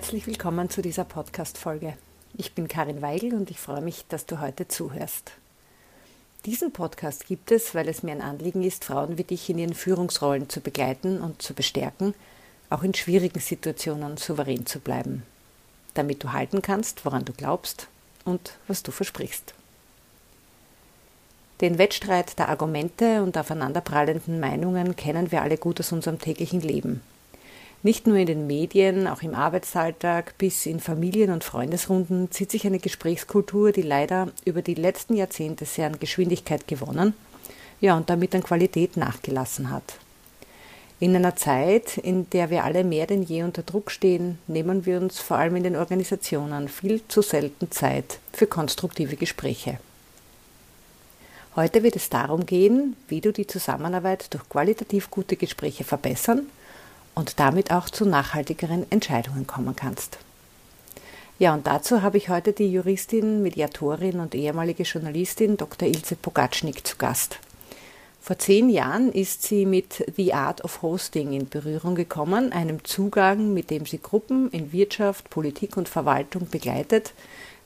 [0.00, 1.92] Herzlich willkommen zu dieser Podcast-Folge.
[2.32, 5.32] Ich bin Karin Weigel und ich freue mich, dass du heute zuhörst.
[6.46, 9.74] Diesen Podcast gibt es, weil es mir ein Anliegen ist, Frauen wie dich in ihren
[9.74, 12.14] Führungsrollen zu begleiten und zu bestärken,
[12.70, 15.22] auch in schwierigen Situationen souverän zu bleiben,
[15.92, 17.86] damit du halten kannst, woran du glaubst
[18.24, 19.52] und was du versprichst.
[21.60, 27.02] Den Wettstreit der Argumente und aufeinanderprallenden Meinungen kennen wir alle gut aus unserem täglichen Leben.
[27.82, 32.66] Nicht nur in den Medien, auch im Arbeitsalltag bis in Familien- und Freundesrunden zieht sich
[32.66, 37.14] eine Gesprächskultur, die leider über die letzten Jahrzehnte sehr an Geschwindigkeit gewonnen,
[37.80, 39.94] ja und damit an Qualität nachgelassen hat.
[40.98, 44.98] In einer Zeit, in der wir alle mehr denn je unter Druck stehen, nehmen wir
[44.98, 49.78] uns vor allem in den Organisationen viel zu selten Zeit für konstruktive Gespräche.
[51.56, 56.46] Heute wird es darum gehen, wie du die Zusammenarbeit durch qualitativ gute Gespräche verbessern
[57.14, 60.18] und damit auch zu nachhaltigeren Entscheidungen kommen kannst.
[61.38, 65.88] Ja, und dazu habe ich heute die Juristin, Mediatorin und ehemalige Journalistin Dr.
[65.88, 67.38] Ilse Pogacznik zu Gast.
[68.20, 73.54] Vor zehn Jahren ist sie mit The Art of Hosting in Berührung gekommen, einem Zugang,
[73.54, 77.14] mit dem sie Gruppen in Wirtschaft, Politik und Verwaltung begleitet,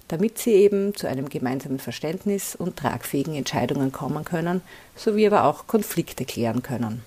[0.06, 4.60] damit sie eben zu einem gemeinsamen Verständnis und tragfähigen Entscheidungen kommen können,
[4.94, 7.02] sowie aber auch Konflikte klären können.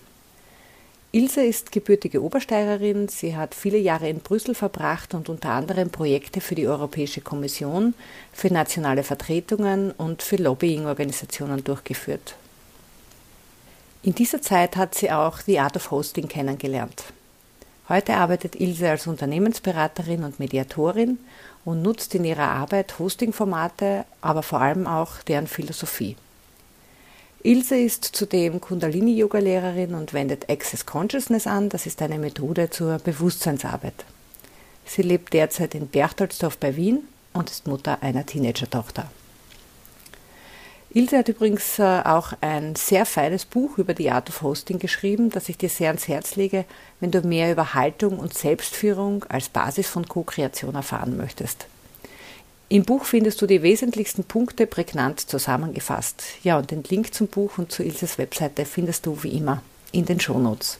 [1.13, 3.08] Ilse ist gebürtige Obersteirerin.
[3.08, 7.94] Sie hat viele Jahre in Brüssel verbracht und unter anderem Projekte für die Europäische Kommission,
[8.33, 12.36] für nationale Vertretungen und für Lobbyingorganisationen durchgeführt.
[14.03, 17.05] In dieser Zeit hat sie auch The Art of Hosting kennengelernt.
[17.89, 21.19] Heute arbeitet Ilse als Unternehmensberaterin und Mediatorin
[21.64, 26.17] und nutzt in ihrer Arbeit Hosting-Formate, aber vor allem auch deren Philosophie.
[27.48, 31.70] Ilse ist zudem Kundalini-Yoga-Lehrerin und wendet Access Consciousness an.
[31.70, 34.04] Das ist eine Methode zur Bewusstseinsarbeit.
[34.86, 39.10] Sie lebt derzeit in Berchtoldsdorf bei Wien und ist Mutter einer Teenager-Tochter.
[40.89, 45.30] Ilse hat übrigens äh, auch ein sehr feines Buch über die Art of Hosting geschrieben,
[45.30, 46.66] das ich dir sehr ans Herz lege,
[47.00, 51.67] wenn du mehr über Haltung und Selbstführung als Basis von Co-Kreation erfahren möchtest.
[52.70, 56.22] Im Buch findest du die wesentlichsten Punkte prägnant zusammengefasst.
[56.44, 59.61] Ja, und den Link zum Buch und zu Ilses Webseite findest du wie immer
[59.94, 60.77] in den Shownotes.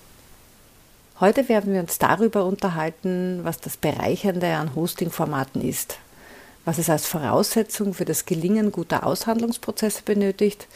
[1.22, 5.97] Heute werden wir uns darüber unterhalten, was das Bereichernde an Hosting-Formaten ist,
[6.66, 10.68] was es als Voraussetzung für das Gelingen guter Aushandlungsprozesse benötigt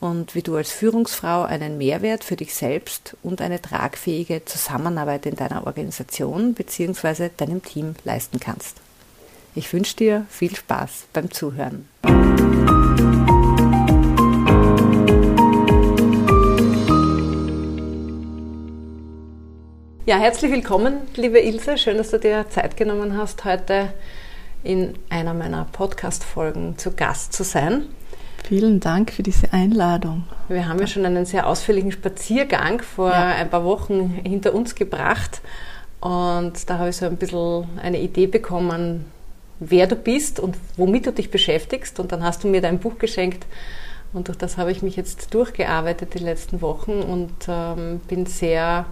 [0.00, 5.34] und wie du als Führungsfrau einen Mehrwert für dich selbst und eine tragfähige Zusammenarbeit in
[5.34, 7.30] deiner Organisation bzw.
[7.34, 8.76] deinem Team leisten kannst.
[9.58, 11.88] Ich wünsche dir viel Spaß beim Zuhören.
[20.06, 21.76] Ja, herzlich willkommen, liebe Ilse.
[21.76, 23.92] Schön, dass du dir Zeit genommen hast, heute
[24.62, 27.86] in einer meiner Podcast-Folgen zu Gast zu sein.
[28.44, 30.22] Vielen Dank für diese Einladung.
[30.46, 33.30] Wir haben ja schon einen sehr ausführlichen Spaziergang vor ja.
[33.30, 35.40] ein paar Wochen hinter uns gebracht
[36.00, 39.06] und da habe ich so ein bisschen eine Idee bekommen,
[39.60, 42.00] wer du bist und womit du dich beschäftigst.
[42.00, 43.46] Und dann hast du mir dein Buch geschenkt.
[44.12, 48.86] Und durch das habe ich mich jetzt durchgearbeitet die letzten Wochen und ähm, bin sehr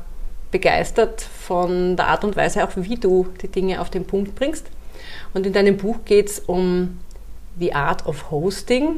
[0.50, 4.66] begeistert von der Art und Weise, auch wie du die Dinge auf den Punkt bringst.
[5.34, 6.98] Und in deinem Buch geht es um
[7.59, 8.97] The Art of Hosting.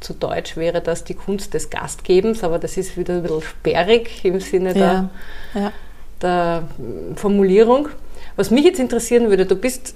[0.00, 4.24] Zu Deutsch wäre das die Kunst des Gastgebens, aber das ist wieder ein bisschen sperrig
[4.24, 5.10] im Sinne ja,
[5.54, 5.72] der, ja.
[6.22, 6.68] der
[7.16, 7.88] Formulierung.
[8.36, 9.94] Was mich jetzt interessieren würde, du bist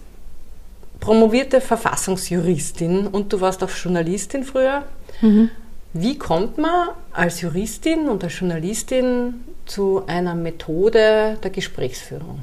[1.05, 4.85] promovierte Verfassungsjuristin und du warst auch Journalistin früher.
[5.21, 5.51] Mhm.
[5.93, 9.35] Wie kommt man als Juristin und als Journalistin
[9.67, 12.39] zu einer Methode der Gesprächsführung?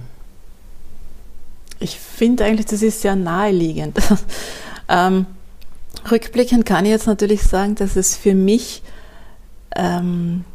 [1.79, 3.97] Ich finde eigentlich, das ist sehr naheliegend.
[4.87, 5.25] ähm,
[6.11, 8.83] rückblickend kann ich jetzt natürlich sagen, dass es für mich,
[9.75, 10.45] ähm,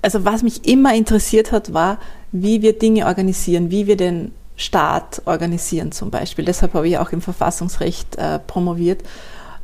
[0.00, 1.98] also was mich immer interessiert hat, war,
[2.30, 4.30] wie wir Dinge organisieren, wie wir den
[4.60, 6.44] Staat organisieren zum Beispiel.
[6.44, 9.02] Deshalb habe ich auch im Verfassungsrecht äh, promoviert,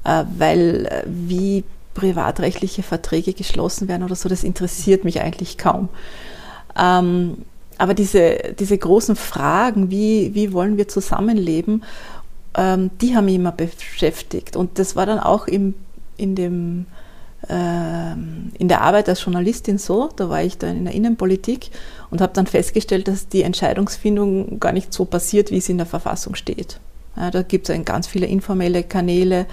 [0.05, 5.91] äh, weil äh, wie privatrechtliche Verträge geschlossen werden oder so, das interessiert mich eigentlich kaum.
[6.79, 7.45] Ähm,
[7.77, 11.85] aber diese, diese großen Fragen, wie, wie wollen wir zusammenleben,
[12.55, 14.57] ähm, die haben mich immer beschäftigt.
[14.57, 15.75] Und das war dann auch im,
[16.17, 16.87] in dem
[17.49, 21.71] ähm, in der Arbeit als Journalistin so, da war ich dann in der Innenpolitik
[22.11, 25.87] und habe dann festgestellt, dass die Entscheidungsfindung gar nicht so passiert, wie es in der
[25.87, 26.81] Verfassung steht.
[27.17, 29.47] Ja, da gibt es ganz viele informelle Kanäle,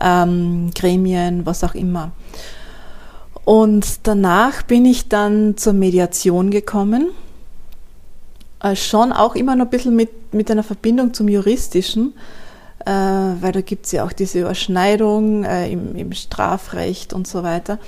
[0.00, 2.12] ähm, Gremien, was auch immer.
[3.44, 7.10] Und danach bin ich dann zur Mediation gekommen
[8.62, 12.14] Äh, schon auch immer noch ein bisschen mit, mit einer Verbindung zum Juristischen,
[12.84, 17.42] äh, weil da gibt es ja auch diese Überschneidung äh, im, im Strafrecht und so
[17.42, 17.78] weiter.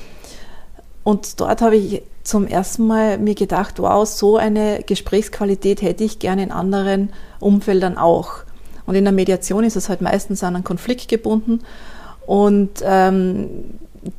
[1.03, 6.19] Und dort habe ich zum ersten Mal mir gedacht, wow, so eine Gesprächsqualität hätte ich
[6.19, 8.45] gerne in anderen Umfeldern auch.
[8.87, 11.61] Und in der Mediation ist es halt meistens an einen Konflikt gebunden
[12.27, 13.49] und ähm,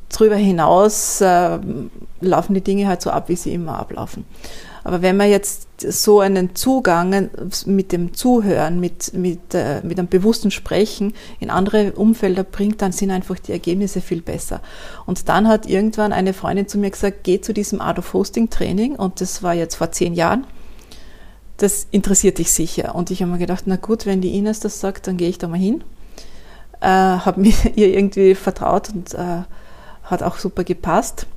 [0.10, 1.60] darüber hinaus äh,
[2.22, 4.26] laufen die Dinge halt so ab, wie sie immer ablaufen.
[4.84, 7.30] Aber wenn man jetzt so einen Zugang
[7.66, 12.92] mit dem Zuhören, mit, mit, äh, mit einem bewussten Sprechen in andere Umfelder bringt, dann
[12.92, 14.62] sind einfach die Ergebnisse viel besser.
[15.06, 18.50] Und dann hat irgendwann eine Freundin zu mir gesagt, geh zu diesem Art of Hosting
[18.50, 20.46] Training und das war jetzt vor zehn Jahren.
[21.58, 22.96] Das interessiert dich sicher.
[22.96, 25.38] Und ich habe mir gedacht, na gut, wenn die Ines das sagt, dann gehe ich
[25.38, 25.84] da mal hin.
[26.80, 29.44] Äh, habe mir ihr irgendwie vertraut und äh,
[30.04, 31.28] hat auch super gepasst.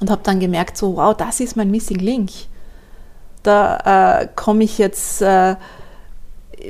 [0.00, 2.30] Und habe dann gemerkt, so, wow, das ist mein Missing Link
[3.42, 5.56] da äh, komme ich jetzt äh,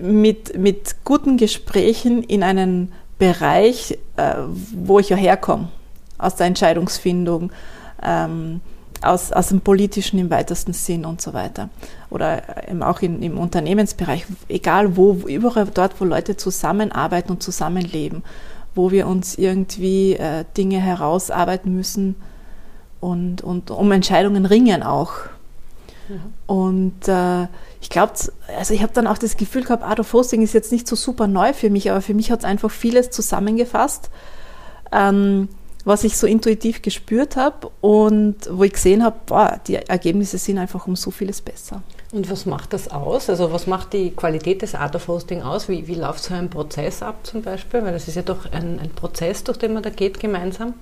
[0.02, 4.34] mit, mit guten Gesprächen in einen Bereich, äh,
[4.74, 5.68] wo ich ja herkomme,
[6.18, 7.50] aus der Entscheidungsfindung,
[8.02, 8.60] ähm,
[9.02, 11.68] aus, aus dem Politischen im weitesten Sinn und so weiter.
[12.10, 18.22] Oder eben auch in, im Unternehmensbereich, egal wo, überall dort, wo Leute zusammenarbeiten und zusammenleben,
[18.74, 22.16] wo wir uns irgendwie äh, Dinge herausarbeiten müssen
[23.00, 25.12] und, und um Entscheidungen ringen auch.
[26.46, 27.46] Und äh,
[27.80, 28.12] ich glaube,
[28.56, 30.96] also ich habe dann auch das Gefühl gehabt, Art of Hosting ist jetzt nicht so
[30.96, 34.10] super neu für mich, aber für mich hat es einfach vieles zusammengefasst,
[34.90, 35.48] ähm,
[35.84, 40.86] was ich so intuitiv gespürt habe und wo ich gesehen habe, die Ergebnisse sind einfach
[40.86, 41.82] um so vieles besser.
[42.10, 43.28] Und was macht das aus?
[43.28, 45.68] Also was macht die Qualität des Art of Hosting aus?
[45.68, 47.82] Wie, wie läuft so ein Prozess ab zum Beispiel?
[47.82, 50.72] Weil das ist ja doch ein, ein, Prozess, durch den man da geht gemeinsam.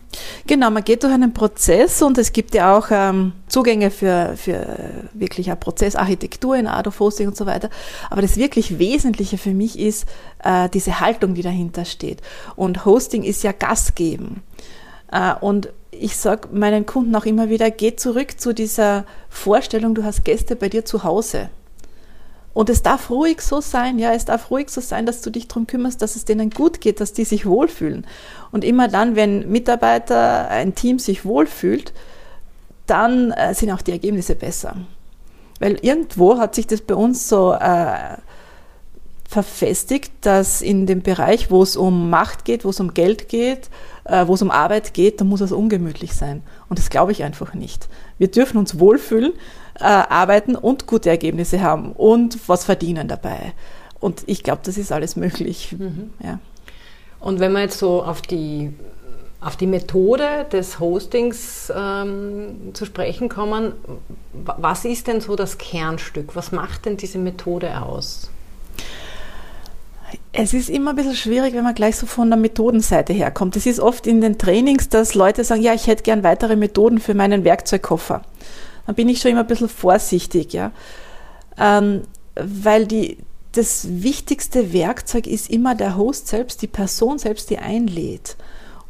[0.46, 4.78] Genau, man geht durch einen Prozess und es gibt ja auch ähm, Zugänge für, für
[5.14, 7.70] wirklich eine Prozessarchitektur in Art of Hosting und so weiter.
[8.08, 10.06] Aber das wirklich Wesentliche für mich ist
[10.44, 12.22] äh, diese Haltung, die dahinter steht.
[12.54, 14.44] Und Hosting ist ja Gastgeben.
[15.10, 15.70] Äh, und
[16.00, 20.56] ich sage meinen Kunden auch immer wieder, geh zurück zu dieser Vorstellung, du hast Gäste
[20.56, 21.50] bei dir zu Hause.
[22.54, 25.46] Und es darf ruhig so sein, ja, es darf ruhig so sein, dass du dich
[25.46, 28.06] darum kümmerst, dass es denen gut geht, dass die sich wohlfühlen.
[28.50, 31.92] Und immer dann, wenn Mitarbeiter, ein Team sich wohlfühlt,
[32.86, 34.76] dann äh, sind auch die Ergebnisse besser.
[35.60, 38.16] Weil irgendwo hat sich das bei uns so äh,
[39.28, 43.70] verfestigt, dass in dem Bereich, wo es um Macht geht, wo es um Geld geht,
[44.04, 46.42] äh, wo es um Arbeit geht, da muss es ungemütlich sein.
[46.68, 47.88] Und das glaube ich einfach nicht.
[48.18, 49.32] Wir dürfen uns wohlfühlen,
[49.78, 53.52] äh, arbeiten und gute Ergebnisse haben und was verdienen dabei.
[54.00, 55.74] Und ich glaube, das ist alles möglich.
[55.78, 56.10] Mhm.
[56.22, 56.38] Ja.
[57.20, 58.72] Und wenn wir jetzt so auf die
[59.40, 63.72] auf die Methode des Hostings ähm, zu sprechen kommen,
[64.32, 66.34] was ist denn so das Kernstück?
[66.34, 68.30] Was macht denn diese Methode aus?
[70.32, 73.56] Es ist immer ein bisschen schwierig, wenn man gleich so von der Methodenseite herkommt.
[73.56, 76.98] Es ist oft in den Trainings, dass Leute sagen, ja, ich hätte gern weitere Methoden
[76.98, 78.22] für meinen Werkzeugkoffer.
[78.86, 80.72] Dann bin ich schon immer ein bisschen vorsichtig, ja.
[81.58, 82.02] Ähm,
[82.34, 83.18] weil die,
[83.52, 88.36] das wichtigste Werkzeug ist immer der Host selbst, die Person selbst, die einlädt.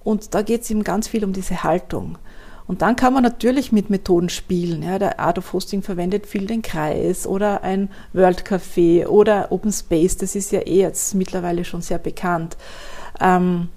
[0.02, 2.18] Und da geht es ihm ganz viel um diese Haltung.
[2.66, 4.82] Und dann kann man natürlich mit Methoden spielen.
[4.82, 9.72] Ja, der Art of Hosting verwendet viel den Kreis oder ein World Café oder Open
[9.72, 10.16] Space.
[10.16, 12.56] Das ist ja eh jetzt mittlerweile schon sehr bekannt.
[13.20, 13.68] Ähm,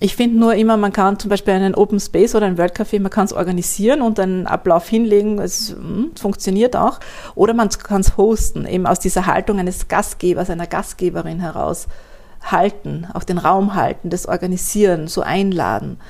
[0.00, 2.98] ich finde nur immer, man kann zum Beispiel einen Open Space oder ein World Café,
[2.98, 6.98] man kann es organisieren und einen Ablauf hinlegen, es hm, funktioniert auch.
[7.36, 11.86] Oder man kann es hosten, eben aus dieser Haltung eines Gastgebers, einer Gastgeberin heraus
[12.42, 16.00] halten, auch den Raum halten, das organisieren, so einladen.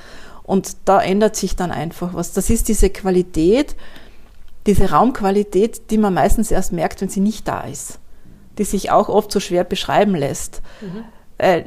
[0.43, 2.33] Und da ändert sich dann einfach was.
[2.33, 3.75] Das ist diese Qualität,
[4.65, 7.99] diese Raumqualität, die man meistens erst merkt, wenn sie nicht da ist,
[8.57, 10.61] die sich auch oft so schwer beschreiben lässt.
[10.81, 11.03] Mhm.
[11.37, 11.63] Äh,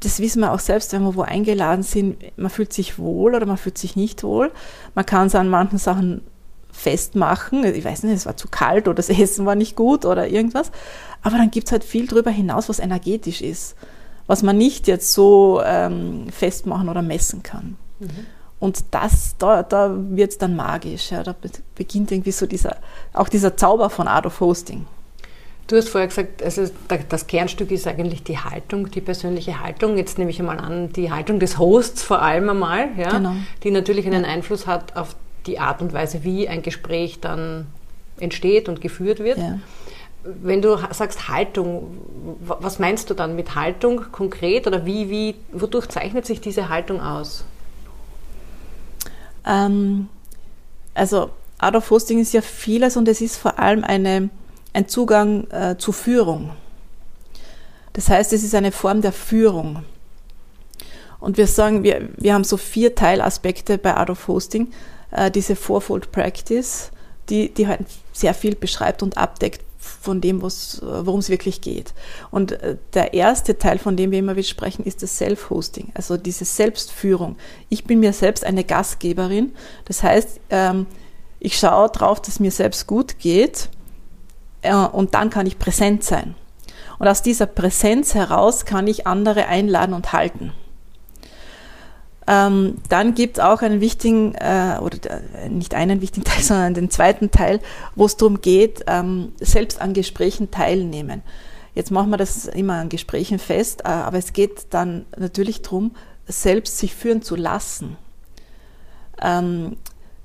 [0.00, 3.46] das wissen wir auch selbst, wenn wir wo eingeladen sind, man fühlt sich wohl oder
[3.46, 4.50] man fühlt sich nicht wohl.
[4.94, 6.22] Man kann es an manchen Sachen
[6.72, 7.64] festmachen.
[7.64, 10.72] Ich weiß nicht, es war zu kalt oder das Essen war nicht gut oder irgendwas.
[11.22, 13.76] Aber dann gibt es halt viel darüber hinaus, was energetisch ist,
[14.26, 17.76] was man nicht jetzt so ähm, festmachen oder messen kann.
[18.60, 21.10] Und das, da, da wird es dann magisch.
[21.10, 21.24] Ja.
[21.24, 21.34] Da
[21.74, 22.76] beginnt irgendwie so dieser,
[23.12, 24.86] auch dieser Zauber von Art of Hosting.
[25.66, 26.68] Du hast vorher gesagt, also
[27.08, 29.96] das Kernstück ist eigentlich die Haltung, die persönliche Haltung.
[29.96, 33.32] Jetzt nehme ich einmal an, die Haltung des Hosts vor allem einmal, ja, genau.
[33.62, 35.16] die natürlich einen Einfluss hat auf
[35.46, 37.66] die Art und Weise, wie ein Gespräch dann
[38.18, 39.38] entsteht und geführt wird.
[39.38, 39.58] Ja.
[40.24, 41.98] Wenn du sagst Haltung,
[42.40, 47.00] was meinst du dann mit Haltung konkret oder wie, wie, wodurch zeichnet sich diese Haltung
[47.00, 47.44] aus?
[49.46, 50.08] Ähm,
[50.94, 54.30] also Art of Hosting ist ja vieles und es ist vor allem eine
[54.72, 56.50] ein Zugang äh, zu Führung.
[57.92, 59.84] Das heißt, es ist eine Form der Führung.
[61.20, 64.72] Und wir sagen, wir, wir haben so vier Teilaspekte bei Art of Hosting.
[65.10, 66.90] Äh, diese Fourfold Practice,
[67.28, 67.80] die, die halt
[68.12, 71.92] sehr viel beschreibt und abdeckt von dem, worum es wirklich geht.
[72.30, 76.16] Und äh, der erste Teil, von dem wir immer wieder sprechen, ist das Self-Hosting, also
[76.16, 77.36] diese Selbstführung.
[77.68, 79.52] Ich bin mir selbst eine Gastgeberin.
[79.86, 80.86] Das heißt, ähm,
[81.40, 83.68] ich schaue drauf, dass mir selbst gut geht
[84.62, 86.36] äh, und dann kann ich präsent sein.
[86.98, 90.52] Und aus dieser Präsenz heraus kann ich andere einladen und halten.
[92.26, 96.74] Ähm, dann gibt es auch einen wichtigen, äh, oder äh, nicht einen wichtigen Teil, sondern
[96.74, 97.60] den zweiten Teil,
[97.96, 101.22] wo es darum geht, ähm, selbst an Gesprächen teilnehmen.
[101.74, 105.92] Jetzt machen wir das immer an Gesprächen fest, äh, aber es geht dann natürlich darum,
[106.26, 107.96] selbst sich führen zu lassen.
[109.20, 109.76] Ähm,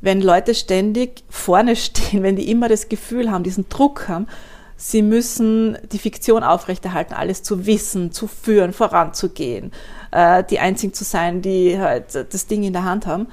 [0.01, 4.27] wenn Leute ständig vorne stehen, wenn die immer das Gefühl haben, diesen Druck haben,
[4.75, 9.71] sie müssen die Fiktion aufrechterhalten, alles zu wissen, zu führen, voranzugehen,
[10.11, 13.27] äh, die einzigen zu sein, die halt das Ding in der Hand haben.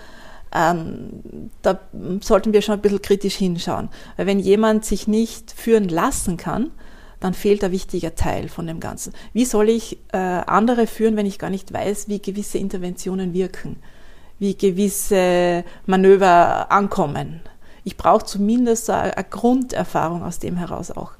[0.55, 1.81] Ähm, da
[2.21, 3.89] sollten wir schon ein bisschen kritisch hinschauen.
[4.17, 6.71] Weil wenn jemand sich nicht führen lassen kann,
[7.21, 9.15] dann fehlt ein wichtiger Teil von dem Ganzen.
[9.33, 13.77] Wie soll ich äh, andere führen, wenn ich gar nicht weiß, wie gewisse Interventionen wirken,
[14.39, 17.41] wie gewisse Manöver ankommen?
[17.83, 21.13] Ich brauche zumindest eine, eine Grunderfahrung aus dem heraus auch.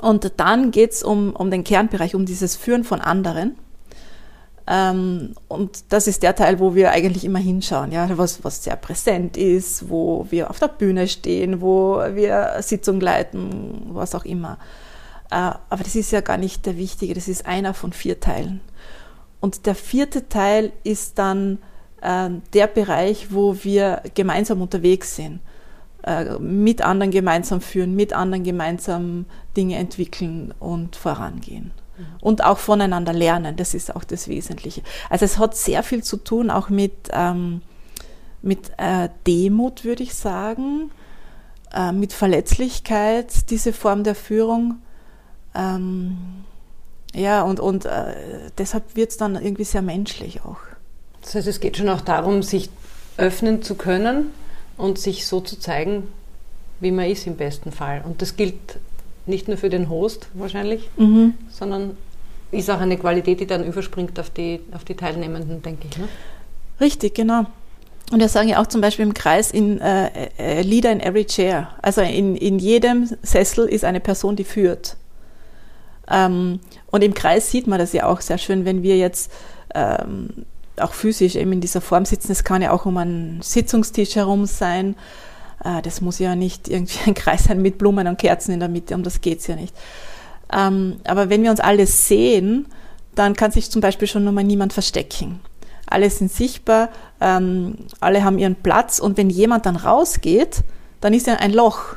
[0.00, 3.56] Und dann geht's um, um den Kernbereich, um dieses Führen von anderen.
[4.66, 8.76] Ähm, und das ist der Teil, wo wir eigentlich immer hinschauen, ja, was, was sehr
[8.76, 14.58] präsent ist, wo wir auf der Bühne stehen, wo wir Sitzung leiten, was auch immer.
[15.30, 18.60] Äh, aber das ist ja gar nicht der wichtige, das ist einer von vier Teilen.
[19.40, 21.58] Und der vierte Teil ist dann
[22.00, 25.40] äh, der Bereich, wo wir gemeinsam unterwegs sind,
[26.04, 29.26] äh, mit anderen gemeinsam führen, mit anderen gemeinsam
[29.56, 31.72] Dinge entwickeln und vorangehen
[32.20, 33.56] und auch voneinander lernen.
[33.56, 34.82] Das ist auch das Wesentliche.
[35.10, 37.62] Also es hat sehr viel zu tun, auch mit, ähm,
[38.42, 40.90] mit äh, Demut, würde ich sagen,
[41.74, 44.76] äh, mit Verletzlichkeit, diese Form der Führung.
[45.54, 46.44] Ähm,
[47.14, 50.58] ja, und, und äh, deshalb wird es dann irgendwie sehr menschlich auch.
[51.20, 52.70] Das heißt, es geht schon auch darum, sich
[53.16, 54.32] öffnen zu können
[54.76, 56.08] und sich so zu zeigen,
[56.80, 58.02] wie man ist im besten Fall.
[58.04, 58.78] Und das gilt
[59.26, 61.34] nicht nur für den Host wahrscheinlich, mhm.
[61.50, 61.96] sondern
[62.50, 65.98] ist auch eine Qualität, die dann überspringt auf die, auf die Teilnehmenden, denke ich.
[65.98, 66.08] Ne?
[66.80, 67.46] Richtig, genau.
[68.10, 71.24] Und wir sagen ja auch zum Beispiel im Kreis in äh, äh, Leader in every
[71.24, 71.68] chair.
[71.80, 74.96] Also in, in jedem Sessel ist eine Person, die führt.
[76.10, 76.60] Ähm,
[76.90, 79.32] und im Kreis sieht man das ja auch sehr schön, wenn wir jetzt
[79.74, 80.44] ähm,
[80.76, 82.32] auch physisch eben in dieser Form sitzen.
[82.32, 84.96] Es kann ja auch um einen Sitzungstisch herum sein
[85.82, 88.94] das muss ja nicht irgendwie ein Kreis sein mit Blumen und Kerzen in der Mitte,
[88.94, 89.74] um das geht's ja nicht.
[90.52, 92.66] Ähm, aber wenn wir uns alle sehen,
[93.14, 95.40] dann kann sich zum Beispiel schon nochmal niemand verstecken.
[95.86, 96.88] Alle sind sichtbar,
[97.20, 100.62] ähm, alle haben ihren Platz und wenn jemand dann rausgeht,
[101.00, 101.96] dann ist ja ein Loch.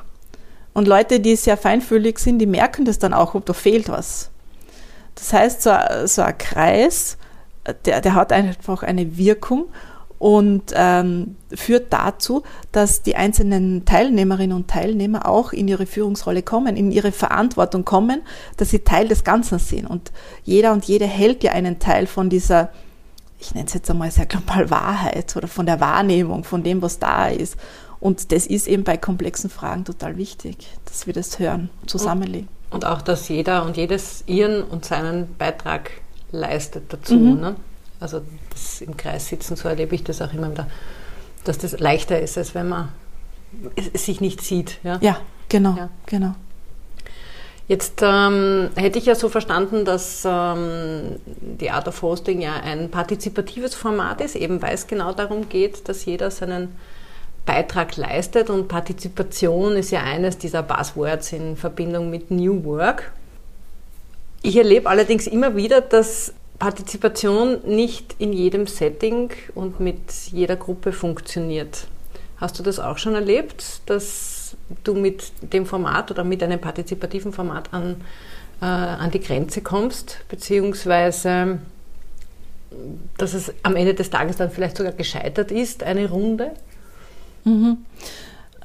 [0.73, 4.29] Und Leute, die sehr feinfühlig sind, die merken das dann auch, ob da fehlt was.
[5.15, 5.71] Das heißt, so,
[6.05, 7.17] so ein Kreis,
[7.85, 9.67] der, der hat einfach eine Wirkung
[10.25, 12.41] und ähm, führt dazu,
[12.71, 18.23] dass die einzelnen Teilnehmerinnen und Teilnehmer auch in ihre Führungsrolle kommen, in ihre Verantwortung kommen,
[18.57, 19.85] dass sie Teil des Ganzen sind.
[19.85, 20.11] Und
[20.43, 22.69] jeder und jede hält ja einen Teil von dieser,
[23.39, 26.97] ich nenne es jetzt einmal sehr global Wahrheit oder von der Wahrnehmung, von dem, was
[26.97, 27.55] da ist.
[27.99, 32.47] Und das ist eben bei komplexen Fragen total wichtig, dass wir das hören, zusammenlegen.
[32.71, 35.91] Und auch, dass jeder und jedes ihren und seinen Beitrag
[36.31, 37.13] leistet dazu.
[37.13, 37.39] Mhm.
[37.41, 37.55] Ne?
[37.99, 40.67] Also das im Kreis sitzen, so erlebe ich das auch immer wieder,
[41.43, 42.89] dass das leichter ist, als wenn man
[43.75, 44.79] es sich nicht sieht.
[44.83, 45.17] Ja, ja
[45.49, 45.89] genau, ja.
[46.05, 46.35] genau.
[47.67, 52.91] Jetzt ähm, hätte ich ja so verstanden, dass ähm, die Art of Hosting ja ein
[52.91, 56.75] partizipatives Format ist, eben weil es genau darum geht, dass jeder seinen
[57.45, 63.11] Beitrag leistet und Partizipation ist ja eines dieser Buzzwords in Verbindung mit New Work.
[64.43, 70.93] Ich erlebe allerdings immer wieder, dass Partizipation nicht in jedem Setting und mit jeder Gruppe
[70.93, 71.87] funktioniert.
[72.37, 77.33] Hast du das auch schon erlebt, dass du mit dem Format oder mit einem partizipativen
[77.33, 77.97] Format an,
[78.61, 81.59] äh, an die Grenze kommst, beziehungsweise
[83.17, 86.51] dass es am Ende des Tages dann vielleicht sogar gescheitert ist, eine Runde?
[87.43, 87.77] Mhm.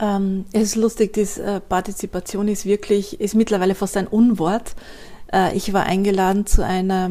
[0.00, 4.74] Ähm, es ist lustig, die äh, Partizipation ist wirklich, ist mittlerweile fast ein Unwort.
[5.32, 7.10] Äh, ich war eingeladen zu einer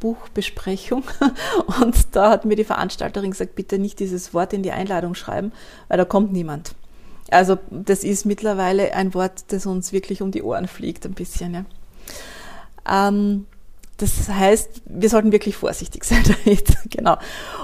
[0.00, 1.04] Buchbesprechung
[1.80, 5.52] und da hat mir die Veranstalterin gesagt, bitte nicht dieses Wort in die Einladung schreiben,
[5.88, 6.74] weil da kommt niemand.
[7.30, 11.54] Also das ist mittlerweile ein Wort, das uns wirklich um die Ohren fliegt, ein bisschen.
[12.86, 13.08] Ja.
[13.08, 13.46] Ähm,
[13.96, 16.76] das heißt, wir sollten wirklich vorsichtig sein damit.
[16.90, 17.16] genau.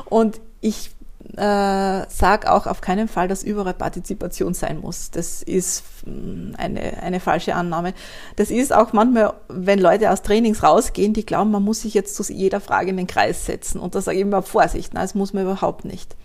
[0.06, 0.90] Und ich
[1.36, 5.10] äh, sage auch auf keinen Fall, dass überall Partizipation sein muss.
[5.10, 7.94] Das ist mm, eine, eine falsche Annahme.
[8.36, 12.14] Das ist auch manchmal, wenn Leute aus Trainings rausgehen, die glauben, man muss sich jetzt
[12.14, 13.80] zu jeder Frage in den Kreis setzen.
[13.80, 16.16] Und da sage ich immer Vorsicht, nein, das muss man überhaupt nicht.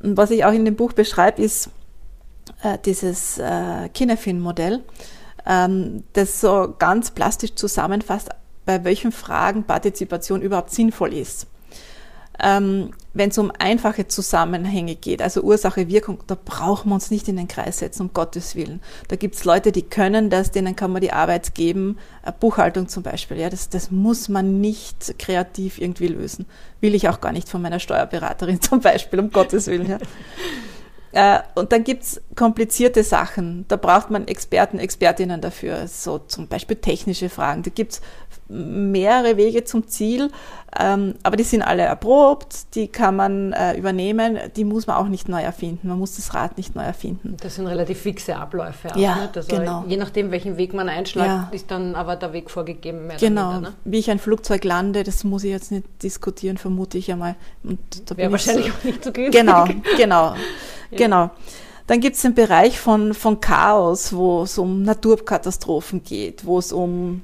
[0.00, 1.70] Und was ich auch in dem Buch beschreibe, ist
[2.62, 4.82] äh, dieses äh, Kinefin-Modell,
[5.44, 8.30] ähm, das so ganz plastisch zusammenfasst,
[8.64, 11.46] bei welchen Fragen Partizipation überhaupt sinnvoll ist.
[12.40, 17.26] Ähm, Wenn es um einfache Zusammenhänge geht, also Ursache, Wirkung, da brauchen wir uns nicht
[17.28, 18.80] in den Kreis setzen, um Gottes Willen.
[19.08, 21.98] Da gibt es Leute, die können das, denen kann man die Arbeit geben,
[22.38, 23.38] Buchhaltung zum Beispiel.
[23.38, 26.46] Ja, das, das muss man nicht kreativ irgendwie lösen.
[26.80, 29.88] Will ich auch gar nicht von meiner Steuerberaterin zum Beispiel, um Gottes Willen.
[29.88, 29.98] Ja.
[31.12, 33.64] Äh, und dann gibt's komplizierte Sachen.
[33.68, 35.88] Da braucht man Experten, Expertinnen dafür.
[35.88, 37.62] So zum Beispiel technische Fragen.
[37.62, 38.00] Da gibt's
[38.48, 40.30] mehrere Wege zum Ziel,
[40.78, 45.08] ähm, aber die sind alle erprobt, die kann man äh, übernehmen, die muss man auch
[45.08, 45.88] nicht neu erfinden.
[45.88, 47.36] Man muss das Rad nicht neu erfinden.
[47.40, 48.90] Das sind relativ fixe Abläufe.
[48.90, 49.84] Auch, ja, also genau.
[49.88, 51.48] Je nachdem, welchen Weg man einschlägt, ja.
[51.52, 53.06] ist dann aber der Weg vorgegeben.
[53.06, 53.52] Mehr genau.
[53.54, 53.76] Minder, ne?
[53.84, 57.36] Wie ich ein Flugzeug lande, das muss ich jetzt nicht diskutieren, vermute ich einmal.
[57.64, 57.78] Und
[58.10, 59.40] da Wäre wahrscheinlich so, auch nicht so günstig.
[59.40, 59.64] Genau,
[59.96, 60.36] genau, ja.
[60.96, 61.30] genau.
[61.86, 66.72] Dann gibt es den Bereich von, von Chaos, wo es um Naturkatastrophen geht, wo es
[66.72, 67.22] um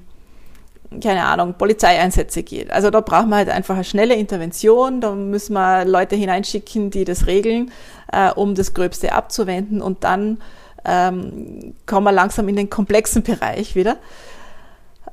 [1.00, 2.70] keine Ahnung, Polizeieinsätze geht.
[2.70, 7.04] Also da braucht man halt einfach eine schnelle Intervention, da müssen wir Leute hineinschicken, die
[7.04, 7.70] das regeln,
[8.12, 10.38] äh, um das Gröbste abzuwenden und dann
[10.84, 13.96] ähm, kommen wir langsam in den komplexen Bereich wieder.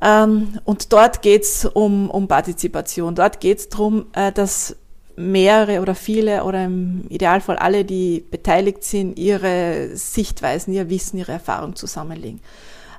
[0.01, 3.15] Ähm, und dort geht's um, um Partizipation.
[3.15, 4.75] Dort geht's darum, äh, dass
[5.15, 11.33] mehrere oder viele oder im Idealfall alle, die beteiligt sind, ihre Sichtweisen, ihr Wissen, ihre
[11.33, 12.41] Erfahrung zusammenlegen.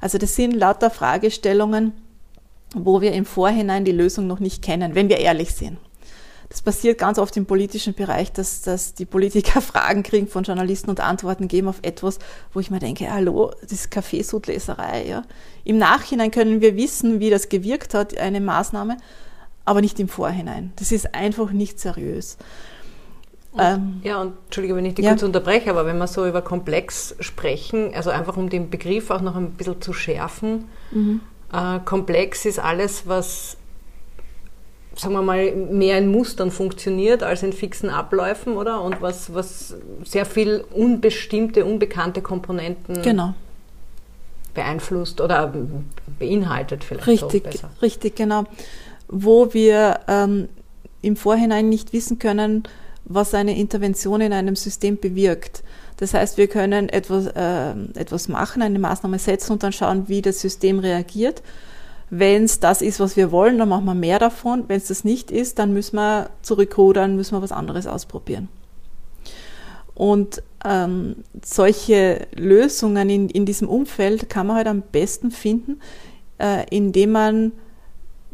[0.00, 1.92] Also das sind lauter Fragestellungen,
[2.74, 5.78] wo wir im Vorhinein die Lösung noch nicht kennen, wenn wir ehrlich sind.
[6.52, 10.90] Das passiert ganz oft im politischen Bereich, dass, dass die Politiker Fragen kriegen von Journalisten
[10.90, 12.18] und Antworten geben auf etwas,
[12.52, 15.06] wo ich mir denke, hallo, das ist Kaffeesudleserei.
[15.06, 15.22] Ja.
[15.64, 18.98] Im Nachhinein können wir wissen, wie das gewirkt hat, eine Maßnahme,
[19.64, 20.74] aber nicht im Vorhinein.
[20.76, 22.36] Das ist einfach nicht seriös.
[23.52, 25.12] Und, ähm, ja, und Entschuldige, wenn ich dich ja.
[25.12, 29.22] kurz unterbreche, aber wenn wir so über komplex sprechen, also einfach um den Begriff auch
[29.22, 31.20] noch ein bisschen zu schärfen, mhm.
[31.52, 33.56] Äh, komplex ist alles, was,
[34.96, 38.82] sagen wir mal, mehr in Mustern funktioniert als in fixen Abläufen, oder?
[38.82, 43.34] Und was, was sehr viel unbestimmte, unbekannte Komponenten genau.
[44.54, 45.52] beeinflusst oder
[46.18, 47.06] beinhaltet vielleicht.
[47.06, 48.44] Richtig, so richtig, genau.
[49.08, 50.48] Wo wir ähm,
[51.02, 52.62] im Vorhinein nicht wissen können,
[53.04, 55.62] was eine Intervention in einem System bewirkt.
[55.96, 60.22] Das heißt, wir können etwas, äh, etwas machen, eine Maßnahme setzen und dann schauen, wie
[60.22, 61.42] das System reagiert.
[62.10, 64.64] Wenn es das ist, was wir wollen, dann machen wir mehr davon.
[64.68, 68.48] Wenn es das nicht ist, dann müssen wir zurückrudern, müssen wir was anderes ausprobieren.
[69.94, 75.80] Und ähm, solche Lösungen in, in diesem Umfeld kann man halt am besten finden,
[76.38, 77.52] äh, indem man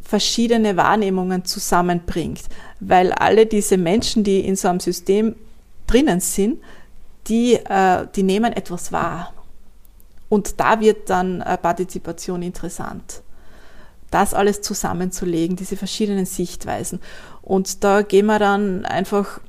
[0.03, 2.41] verschiedene Wahrnehmungen zusammenbringt,
[2.81, 5.35] weil alle diese Menschen, die in so einem System
[5.87, 6.59] drinnen sind,
[7.29, 9.33] die, äh, die nehmen etwas wahr.
[10.29, 13.23] Und da wird dann äh, Partizipation interessant.
[14.11, 17.01] Das alles zusammenzulegen, diese verschiedenen Sichtweisen.
[17.43, 19.41] Und da gehen wir dann einfach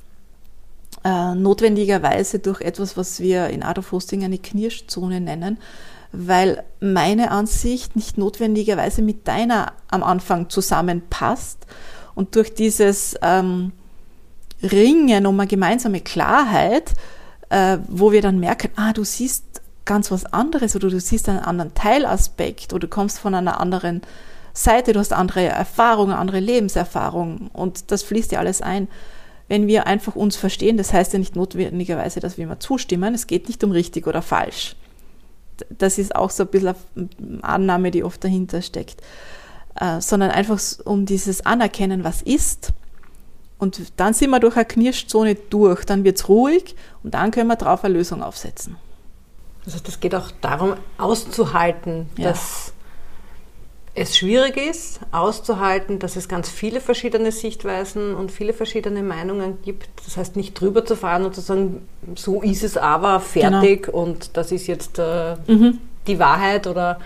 [1.03, 5.57] äh, notwendigerweise durch etwas, was wir in Adolf Hosting eine Knirschzone nennen,
[6.11, 11.65] weil meine Ansicht nicht notwendigerweise mit deiner am Anfang zusammenpasst.
[12.15, 13.71] Und durch dieses ähm,
[14.61, 16.93] Ringen um eine gemeinsame Klarheit
[17.49, 21.39] äh, wo wir dann merken, ah, du siehst ganz was anderes oder du siehst einen
[21.39, 24.01] anderen Teilaspekt oder du kommst von einer anderen
[24.53, 28.88] Seite, du hast andere Erfahrungen, andere Lebenserfahrungen und das fließt ja alles ein.
[29.47, 33.25] Wenn wir einfach uns verstehen, das heißt ja nicht notwendigerweise, dass wir immer zustimmen, es
[33.25, 34.75] geht nicht um richtig oder falsch.
[35.69, 39.01] Das ist auch so ein bisschen eine Annahme, die oft dahinter steckt,
[39.79, 42.73] äh, sondern einfach um dieses Anerkennen, was ist
[43.59, 47.47] und dann sind wir durch eine Knirschzone durch, dann wird es ruhig und dann können
[47.47, 48.77] wir drauf eine Lösung aufsetzen.
[49.65, 52.29] Das heißt, es geht auch darum, auszuhalten, ja.
[52.29, 52.73] dass
[53.93, 59.89] es schwierig ist, auszuhalten, dass es ganz viele verschiedene Sichtweisen und viele verschiedene Meinungen gibt.
[60.05, 63.97] Das heißt, nicht drüber zu fahren und zu sagen, so ist es aber, fertig genau.
[63.97, 65.79] und das ist jetzt äh, mhm.
[66.07, 66.99] die Wahrheit oder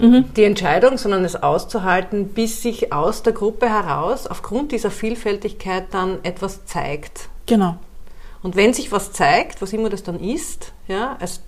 [0.00, 0.24] mhm.
[0.36, 6.18] die Entscheidung, sondern es auszuhalten, bis sich aus der Gruppe heraus aufgrund dieser Vielfältigkeit dann
[6.22, 7.28] etwas zeigt.
[7.46, 7.76] Genau.
[8.42, 11.42] Und wenn sich was zeigt, was immer das dann ist, ja, als,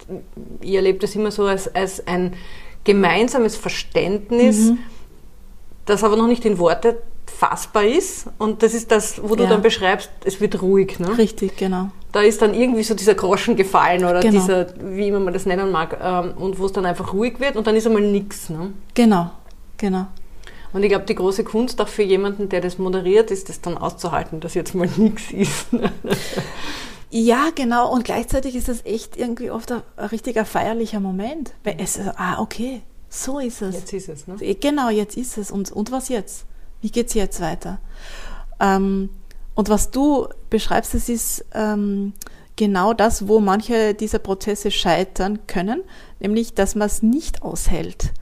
[0.60, 2.34] ihr erlebt das immer so als, als ein
[2.84, 4.78] gemeinsames Verständnis, mhm.
[5.86, 7.00] das aber noch nicht in Worte
[7.30, 8.26] fassbar ist.
[8.38, 9.48] Und das ist das, wo du ja.
[9.48, 10.98] dann beschreibst, es wird ruhig.
[10.98, 11.16] Ne?
[11.16, 11.90] Richtig, genau.
[12.12, 14.32] Da ist dann irgendwie so dieser Groschen gefallen oder genau.
[14.32, 17.56] dieser, wie immer man das nennen mag, ähm, und wo es dann einfach ruhig wird
[17.56, 18.50] und dann ist einmal nichts.
[18.50, 18.72] Ne?
[18.94, 19.30] Genau,
[19.76, 20.06] genau.
[20.72, 23.76] Und ich glaube, die große Kunst auch für jemanden, der das moderiert, ist das dann
[23.76, 25.66] auszuhalten, dass jetzt mal nichts ist.
[27.10, 27.92] Ja, genau.
[27.92, 31.52] Und gleichzeitig ist es echt irgendwie oft ein, ein richtiger feierlicher Moment.
[31.64, 33.74] Weil es, ah, okay, so ist es.
[33.74, 34.36] Jetzt ist es, ne?
[34.54, 35.50] Genau, jetzt ist es.
[35.50, 36.46] Und, und was jetzt?
[36.80, 37.78] Wie geht es jetzt weiter?
[38.60, 39.10] Ähm,
[39.54, 42.12] und was du beschreibst, das ist ähm,
[42.56, 45.82] genau das, wo manche dieser Prozesse scheitern können,
[46.18, 48.12] nämlich, dass man es nicht aushält.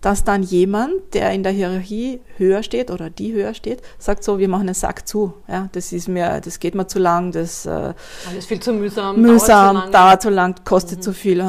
[0.00, 4.38] Dass dann jemand, der in der Hierarchie höher steht oder die höher steht, sagt so,
[4.38, 5.34] wir machen den Sack zu.
[5.48, 7.94] Ja, das ist mir, das geht mir zu lang, das äh,
[8.28, 11.02] alles viel zu mühsam, mühsam, dauert zu lang, dauert zu lang kostet mhm.
[11.02, 11.44] zu viel.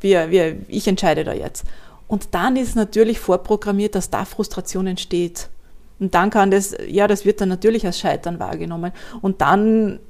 [0.00, 1.64] Wir, wir, ich entscheide da jetzt.
[2.08, 5.50] Und dann ist natürlich vorprogrammiert, dass da Frustration entsteht.
[6.00, 8.92] Und dann kann das, ja, das wird dann natürlich als Scheitern wahrgenommen.
[9.20, 10.00] Und dann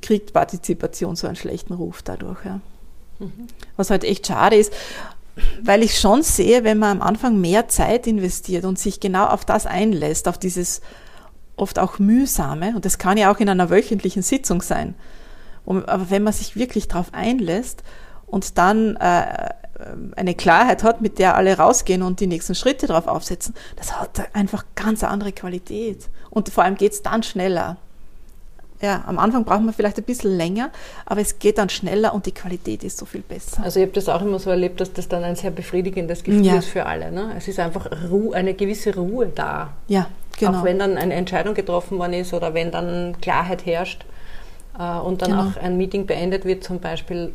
[0.00, 2.44] kriegt Partizipation so einen schlechten Ruf dadurch.
[2.44, 2.60] Ja.
[3.18, 3.48] Mhm.
[3.76, 4.72] Was halt echt schade ist,
[5.62, 9.44] weil ich schon sehe, wenn man am Anfang mehr Zeit investiert und sich genau auf
[9.44, 10.80] das einlässt, auf dieses
[11.56, 14.94] oft auch mühsame, und das kann ja auch in einer wöchentlichen Sitzung sein,
[15.66, 17.82] aber wenn man sich wirklich darauf einlässt
[18.26, 19.50] und dann äh,
[20.16, 24.34] eine Klarheit hat, mit der alle rausgehen und die nächsten Schritte darauf aufsetzen, das hat
[24.34, 26.08] einfach ganz andere Qualität.
[26.30, 27.76] Und vor allem geht es dann schneller.
[28.82, 30.70] Ja, am Anfang braucht man vielleicht ein bisschen länger,
[31.04, 33.62] aber es geht dann schneller und die Qualität ist so viel besser.
[33.62, 36.46] Also ich habe das auch immer so erlebt, dass das dann ein sehr befriedigendes Gefühl
[36.46, 36.56] ja.
[36.56, 37.12] ist für alle.
[37.12, 37.34] Ne?
[37.36, 39.74] Es ist einfach Ruhe, eine gewisse Ruhe da.
[39.88, 40.06] Ja,
[40.38, 40.60] genau.
[40.60, 44.06] Auch wenn dann eine Entscheidung getroffen worden ist oder wenn dann Klarheit herrscht
[44.78, 45.42] äh, und dann genau.
[45.42, 47.34] auch ein Meeting beendet wird zum Beispiel,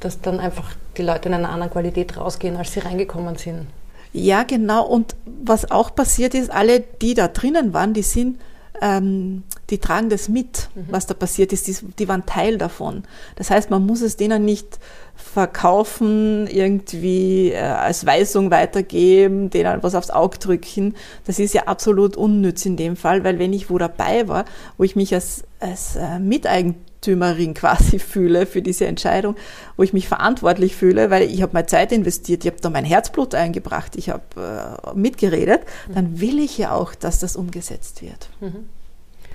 [0.00, 3.66] dass dann einfach die Leute in einer anderen Qualität rausgehen, als sie reingekommen sind.
[4.12, 4.86] Ja, genau.
[4.86, 8.40] Und was auch passiert ist, alle, die da drinnen waren, die sind,
[8.82, 10.86] ähm, die tragen das mit, mhm.
[10.90, 11.68] was da passiert ist.
[11.68, 13.04] Die, die, waren Teil davon.
[13.36, 14.80] Das heißt, man muss es denen nicht
[15.14, 20.96] verkaufen, irgendwie äh, als Weisung weitergeben, denen was aufs Auge drücken.
[21.26, 24.44] Das ist ja absolut unnütz in dem Fall, weil wenn ich wo dabei war,
[24.76, 29.36] wo ich mich als, als äh, Miteigentümer Eigentümerin quasi fühle für diese Entscheidung,
[29.76, 32.84] wo ich mich verantwortlich fühle, weil ich habe meine Zeit investiert, ich habe da mein
[32.84, 35.94] Herzblut eingebracht, ich habe äh, mitgeredet, mhm.
[35.94, 38.28] dann will ich ja auch, dass das umgesetzt wird.
[38.40, 38.68] Mhm.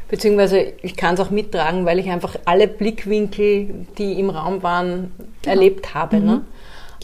[0.08, 5.12] Beziehungsweise ich kann es auch mittragen, weil ich einfach alle Blickwinkel, die im Raum waren,
[5.18, 5.56] genau.
[5.56, 6.18] erlebt habe.
[6.18, 6.22] Ne?
[6.22, 6.28] Mhm.
[6.28, 6.42] Ne?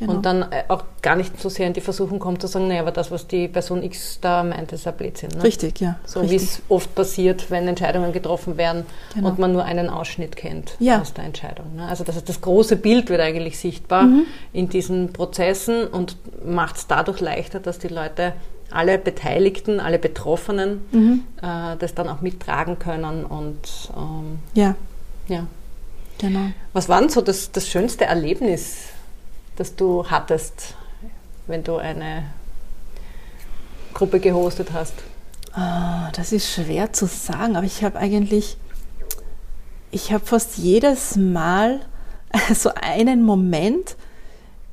[0.02, 0.14] Genau.
[0.14, 2.82] Und dann äh, auch gar nicht so sehr in die Versuchung kommt zu sagen, naja,
[2.82, 5.30] aber das, was die Person X da meint, ist ein Blödsinn.
[5.30, 5.44] Ne?
[5.44, 6.00] Richtig, ja.
[6.08, 9.30] So wie es oft passiert, wenn Entscheidungen getroffen werden genau.
[9.30, 11.00] und man nur einen Ausschnitt kennt ja.
[11.02, 11.76] aus der Entscheidung.
[11.76, 11.88] Ne?
[11.88, 14.26] Also das, heißt, das große Bild wird eigentlich sichtbar mhm.
[14.54, 18.34] in diesen Prozessen und macht es dadurch leichter, dass die Leute
[18.72, 21.24] alle Beteiligten, alle Betroffenen mhm.
[21.44, 24.76] äh, das dann auch mittragen können und ähm, ja.
[25.28, 25.46] ja.
[26.18, 26.52] Genau.
[26.74, 28.88] Was war denn so das, das schönste Erlebnis
[29.56, 30.76] das du hattest,
[31.48, 32.26] wenn du eine
[33.94, 34.94] Gruppe gehostet hast?
[35.56, 38.58] Oh, das ist schwer zu sagen, aber ich habe eigentlich,
[39.92, 41.82] ich habe fast jedes Mal
[42.56, 43.98] so einen Moment,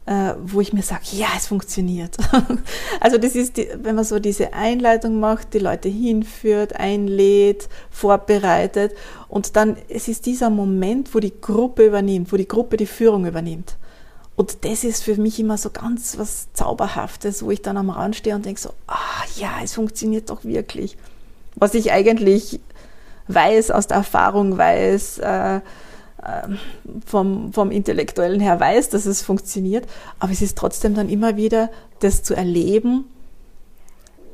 [0.07, 2.17] äh, wo ich mir sage, ja, es funktioniert.
[3.01, 8.93] also das ist, die, wenn man so diese Einleitung macht, die Leute hinführt, einlädt, vorbereitet
[9.29, 13.27] und dann, es ist dieser Moment, wo die Gruppe übernimmt, wo die Gruppe die Führung
[13.27, 13.77] übernimmt.
[14.39, 18.15] Und das ist für mich immer so ganz was Zauberhaftes, wo ich dann am Rand
[18.15, 20.97] stehe und denke so, ah ja, es funktioniert doch wirklich.
[21.57, 22.61] Was ich eigentlich
[23.27, 25.61] weiß, aus der Erfahrung weiß, äh, äh,
[27.05, 29.89] vom, vom Intellektuellen her weiß, dass es funktioniert,
[30.21, 33.07] aber es ist trotzdem dann immer wieder, das zu erleben,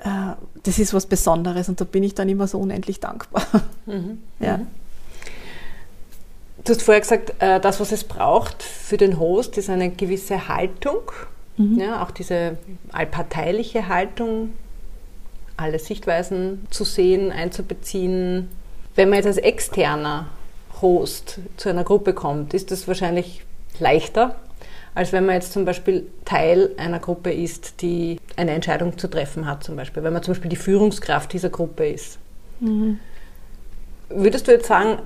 [0.03, 3.43] äh, das ist was Besonderes und da bin ich dann immer so unendlich dankbar.
[3.87, 4.19] Mhm.
[4.39, 4.59] Ja.
[4.59, 4.67] Mhm.
[6.65, 10.49] Du hast vorher gesagt, äh, das, was es braucht für den Host, ist eine gewisse
[10.49, 11.13] Haltung.
[11.59, 11.79] Mhm.
[11.79, 12.57] Ja, auch diese
[12.91, 14.55] allparteiliche Haltung,
[15.59, 18.49] alle Sichtweisen zu sehen, einzubeziehen.
[18.95, 20.29] Wenn man jetzt als externer
[20.81, 23.45] Host zu einer Gruppe kommt, ist das wahrscheinlich
[23.79, 24.37] leichter,
[24.95, 29.47] als wenn man jetzt zum Beispiel Teil einer Gruppe ist, die eine Entscheidung zu treffen
[29.47, 30.03] hat, zum Beispiel.
[30.03, 32.19] Wenn man zum Beispiel die Führungskraft dieser Gruppe ist.
[32.61, 32.99] Mhm.
[34.09, 34.99] Würdest du jetzt sagen,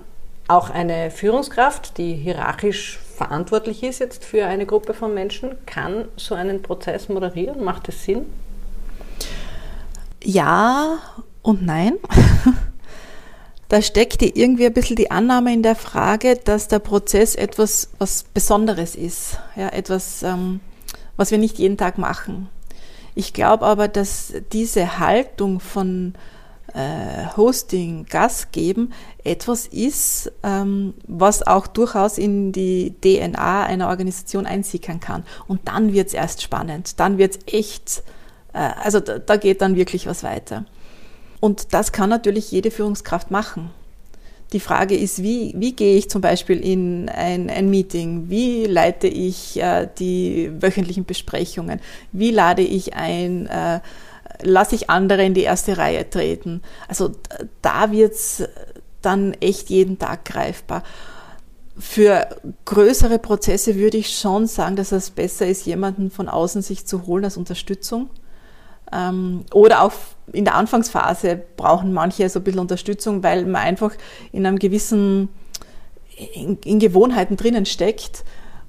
[0.48, 6.34] auch eine Führungskraft, die hierarchisch verantwortlich ist jetzt für eine Gruppe von Menschen, kann so
[6.34, 7.62] einen Prozess moderieren.
[7.62, 8.26] Macht es Sinn?
[10.24, 10.98] Ja
[11.42, 11.94] und nein.
[13.68, 18.22] da steckt irgendwie ein bisschen die Annahme in der Frage, dass der Prozess etwas was
[18.22, 20.60] Besonderes ist, ja, etwas, ähm,
[21.16, 22.48] was wir nicht jeden Tag machen.
[23.14, 26.14] Ich glaube aber, dass diese Haltung von
[26.74, 28.92] äh, Hosting, Gas geben,
[29.24, 35.24] etwas ist, ähm, was auch durchaus in die DNA einer Organisation einsickern kann.
[35.46, 38.02] Und dann wird es erst spannend, dann wird es echt,
[38.52, 40.64] äh, also da, da geht dann wirklich was weiter.
[41.40, 43.70] Und das kann natürlich jede Führungskraft machen.
[44.52, 48.30] Die Frage ist, wie, wie gehe ich zum Beispiel in ein, ein Meeting?
[48.30, 51.80] Wie leite ich äh, die wöchentlichen Besprechungen?
[52.12, 53.46] Wie lade ich ein?
[53.46, 53.80] Äh,
[54.42, 56.62] lasse ich andere in die erste Reihe treten?
[56.88, 57.12] Also
[57.62, 58.44] da wird's
[59.02, 60.82] dann echt jeden Tag greifbar.
[61.78, 62.28] Für
[62.64, 67.06] größere Prozesse würde ich schon sagen, dass es besser ist, jemanden von außen sich zu
[67.06, 68.10] holen als Unterstützung.
[68.92, 69.92] Ähm, oder auch
[70.32, 73.92] in der Anfangsphase brauchen manche so ein bisschen Unterstützung, weil man einfach
[74.32, 75.28] in einem gewissen,
[76.34, 78.24] in, in Gewohnheiten drinnen steckt.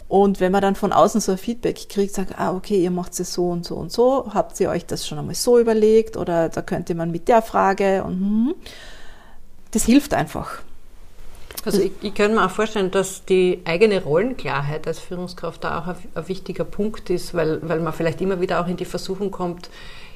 [0.09, 3.17] Und wenn man dann von außen so ein Feedback kriegt, sagt, ah, okay, ihr macht
[3.19, 6.49] es so und so und so, habt ihr euch das schon einmal so überlegt oder
[6.49, 8.55] da könnte man mit der Frage und hm,
[9.69, 10.63] das hilft einfach.
[11.63, 15.87] Also ich, ich kann mir auch vorstellen, dass die eigene Rollenklarheit als Führungskraft da auch
[15.87, 19.29] ein, ein wichtiger Punkt ist, weil, weil man vielleicht immer wieder auch in die Versuchung
[19.29, 19.69] kommt,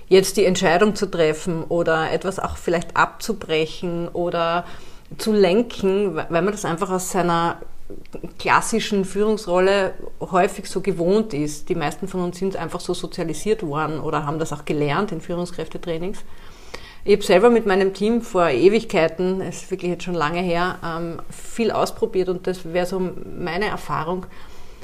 [0.07, 4.65] jetzt die Entscheidung zu treffen oder etwas auch vielleicht abzubrechen oder
[5.19, 7.57] zu lenken, weil man das einfach aus seiner
[8.39, 11.69] klassischen Führungsrolle häufig so gewohnt ist.
[11.69, 15.21] Die meisten von uns sind einfach so sozialisiert worden oder haben das auch gelernt in
[15.21, 16.19] Führungskräftetrainings.
[17.05, 20.79] Ich habe selber mit meinem Team vor Ewigkeiten, es ist wirklich jetzt schon lange her,
[20.85, 23.01] ähm, viel ausprobiert und das wäre so
[23.37, 24.25] meine Erfahrung.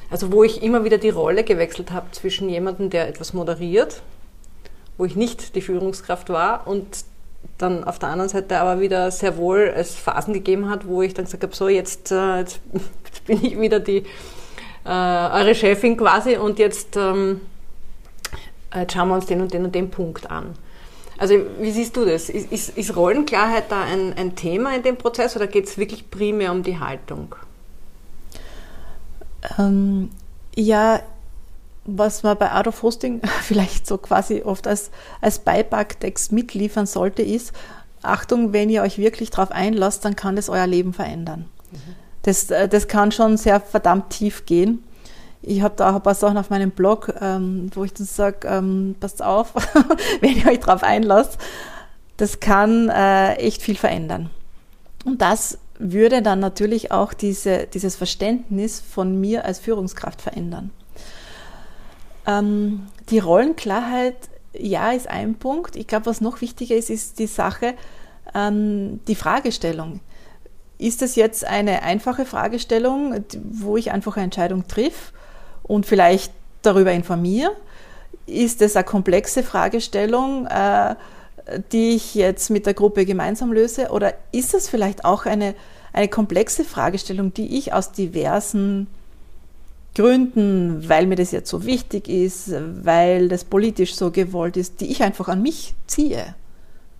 [0.10, 4.02] Also wo ich immer wieder die Rolle gewechselt habe zwischen jemandem, der etwas moderiert,
[4.98, 7.06] wo ich nicht die Führungskraft war und
[7.58, 11.14] dann auf der anderen Seite aber wieder sehr wohl es Phasen gegeben hat, wo ich
[11.14, 12.62] dann gesagt habe, so jetzt, äh, jetzt,
[13.26, 14.04] bin ich wieder die
[14.86, 17.42] äh, eure Chefin quasi und jetzt, ähm,
[18.74, 20.56] jetzt schauen wir uns den und den und den Punkt an.
[21.18, 22.30] Also wie siehst du das?
[22.30, 26.10] Ist, ist, ist Rollenklarheit da ein, ein, Thema in dem Prozess oder geht es wirklich
[26.10, 27.36] primär um die Haltung?
[29.58, 30.12] Ähm,
[30.56, 31.02] ja,
[31.98, 37.22] was man bei Out of Hosting vielleicht so quasi oft als, als Beipacktext mitliefern sollte,
[37.22, 37.54] ist,
[38.02, 41.46] Achtung, wenn ihr euch wirklich darauf einlasst, dann kann das euer Leben verändern.
[41.72, 41.96] Mhm.
[42.24, 44.84] Das, äh, das kann schon sehr verdammt tief gehen.
[45.42, 48.48] Ich habe da auch ein paar Sachen auf meinem Blog, ähm, wo ich dann sage,
[48.48, 49.54] ähm, passt auf,
[50.22, 51.38] wenn ihr euch darauf einlasst,
[52.18, 54.30] das kann äh, echt viel verändern.
[55.06, 60.72] Und das würde dann natürlich auch diese, dieses Verständnis von mir als Führungskraft verändern.
[62.30, 64.16] Ähm, die Rollenklarheit,
[64.54, 65.76] ja, ist ein Punkt.
[65.76, 67.76] Ich glaube, was noch wichtiger ist, ist die Sache,
[68.36, 70.02] ähm, die Fragestellung.
[70.78, 75.14] Ist das jetzt eine einfache Fragestellung, wo ich einfach eine Entscheidung triff?
[75.70, 77.52] und vielleicht darüber informiere?
[78.26, 80.96] Ist es eine komplexe Fragestellung, äh,
[81.72, 83.90] die ich jetzt mit der Gruppe gemeinsam löse?
[83.90, 85.56] Oder ist es vielleicht auch eine,
[85.94, 88.88] eine komplexe Fragestellung, die ich aus diversen
[90.00, 94.90] Gründen, weil mir das jetzt so wichtig ist, weil das politisch so gewollt ist, die
[94.90, 96.36] ich einfach an mich ziehe?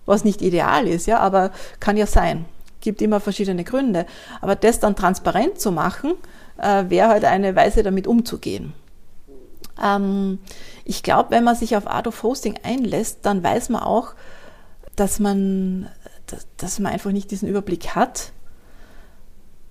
[0.04, 2.44] Was nicht ideal ist, ja, aber kann ja sein.
[2.82, 4.04] Gibt immer verschiedene Gründe.
[4.42, 6.12] Aber das dann transparent zu machen,
[6.58, 8.74] äh, wäre halt eine Weise, damit umzugehen.
[9.82, 10.38] Ähm,
[10.84, 14.12] ich glaube, wenn man sich auf Art of Hosting einlässt, dann weiß man auch,
[14.96, 15.88] dass man,
[16.26, 18.32] dass, dass man einfach nicht diesen Überblick hat,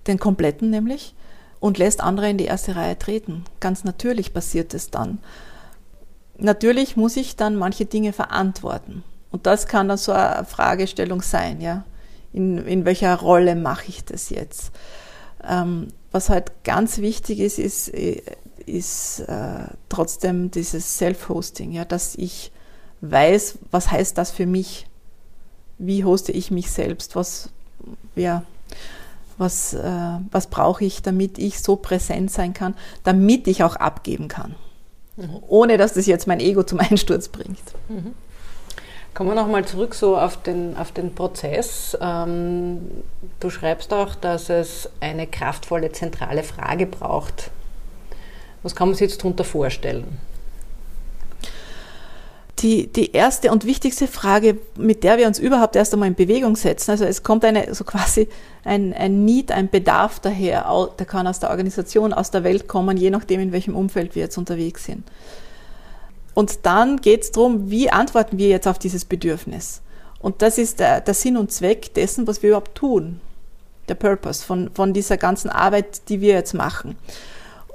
[0.08, 1.14] den kompletten nämlich,
[1.60, 3.44] und lässt andere in die erste Reihe treten.
[3.60, 5.18] Ganz natürlich passiert es dann.
[6.38, 9.04] Natürlich muss ich dann manche Dinge verantworten.
[9.30, 11.84] Und das kann dann so eine Fragestellung sein, ja.
[12.32, 14.72] In, in welcher Rolle mache ich das jetzt?
[15.46, 17.88] Ähm, was halt ganz wichtig ist, ist,
[18.66, 22.52] ist äh, trotzdem dieses Self-Hosting, ja, dass ich
[23.00, 24.86] weiß, was heißt das für mich?
[25.78, 27.16] Wie hoste ich mich selbst?
[27.16, 27.50] Was,
[28.14, 28.44] ja,
[29.40, 34.28] was, äh, was brauche ich, damit ich so präsent sein kann, damit ich auch abgeben
[34.28, 34.54] kann,
[35.16, 35.42] mhm.
[35.48, 37.62] ohne dass das jetzt mein Ego zum Einsturz bringt.
[37.88, 38.14] Mhm.
[39.12, 41.98] Kommen wir nochmal zurück so auf den, auf den Prozess.
[42.00, 42.80] Ähm,
[43.40, 47.50] du schreibst auch, dass es eine kraftvolle zentrale Frage braucht.
[48.62, 50.18] Was kann man sich jetzt darunter vorstellen?
[52.60, 56.56] Die, die erste und wichtigste Frage, mit der wir uns überhaupt erst einmal in Bewegung
[56.56, 58.28] setzen, also es kommt eine, so quasi
[58.64, 62.98] ein, ein Need, ein Bedarf daher, der kann aus der Organisation, aus der Welt kommen,
[62.98, 65.04] je nachdem, in welchem Umfeld wir jetzt unterwegs sind.
[66.34, 69.80] Und dann geht es darum, wie antworten wir jetzt auf dieses Bedürfnis.
[70.20, 73.20] Und das ist der, der Sinn und Zweck dessen, was wir überhaupt tun.
[73.88, 76.96] Der Purpose von, von dieser ganzen Arbeit, die wir jetzt machen.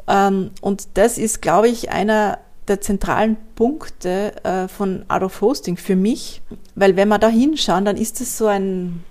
[0.08, 5.78] Ähm, und das ist, glaube ich, einer der zentralen Punkte äh, von Art of Hosting
[5.78, 6.42] für mich,
[6.76, 9.04] weil wenn wir da hinschauen, dann ist es so ein,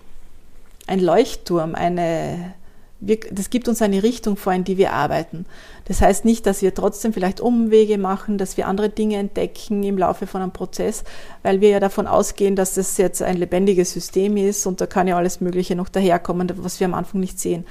[0.87, 2.55] ein Leuchtturm, eine,
[3.01, 5.47] wir, das gibt uns eine Richtung vor, in die wir arbeiten.
[5.85, 9.99] Das heißt nicht, dass wir trotzdem vielleicht Umwege machen, dass wir andere Dinge entdecken im
[9.99, 11.05] Laufe von einem Prozess,
[11.43, 15.07] weil wir ja davon ausgehen, dass das jetzt ein lebendiges System ist und da kann
[15.07, 17.65] ja alles Mögliche noch daherkommen, was wir am Anfang nicht sehen.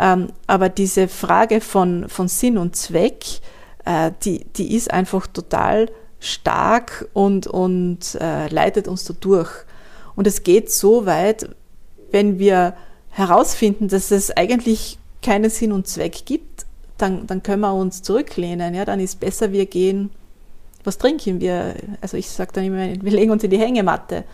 [0.00, 3.24] Ähm, aber diese Frage von, von Sinn und Zweck,
[3.84, 9.50] äh, die, die ist einfach total stark und, und äh, leitet uns da durch.
[10.16, 11.54] Und es geht so weit,
[12.10, 12.74] wenn wir
[13.10, 16.66] herausfinden, dass es eigentlich keinen Sinn und Zweck gibt,
[16.98, 18.74] dann, dann können wir uns zurücklehnen.
[18.74, 18.84] Ja?
[18.84, 20.10] Dann ist besser, wir gehen,
[20.84, 21.74] was trinken wir?
[22.00, 24.24] Also ich sage dann immer, wir legen uns in die Hängematte.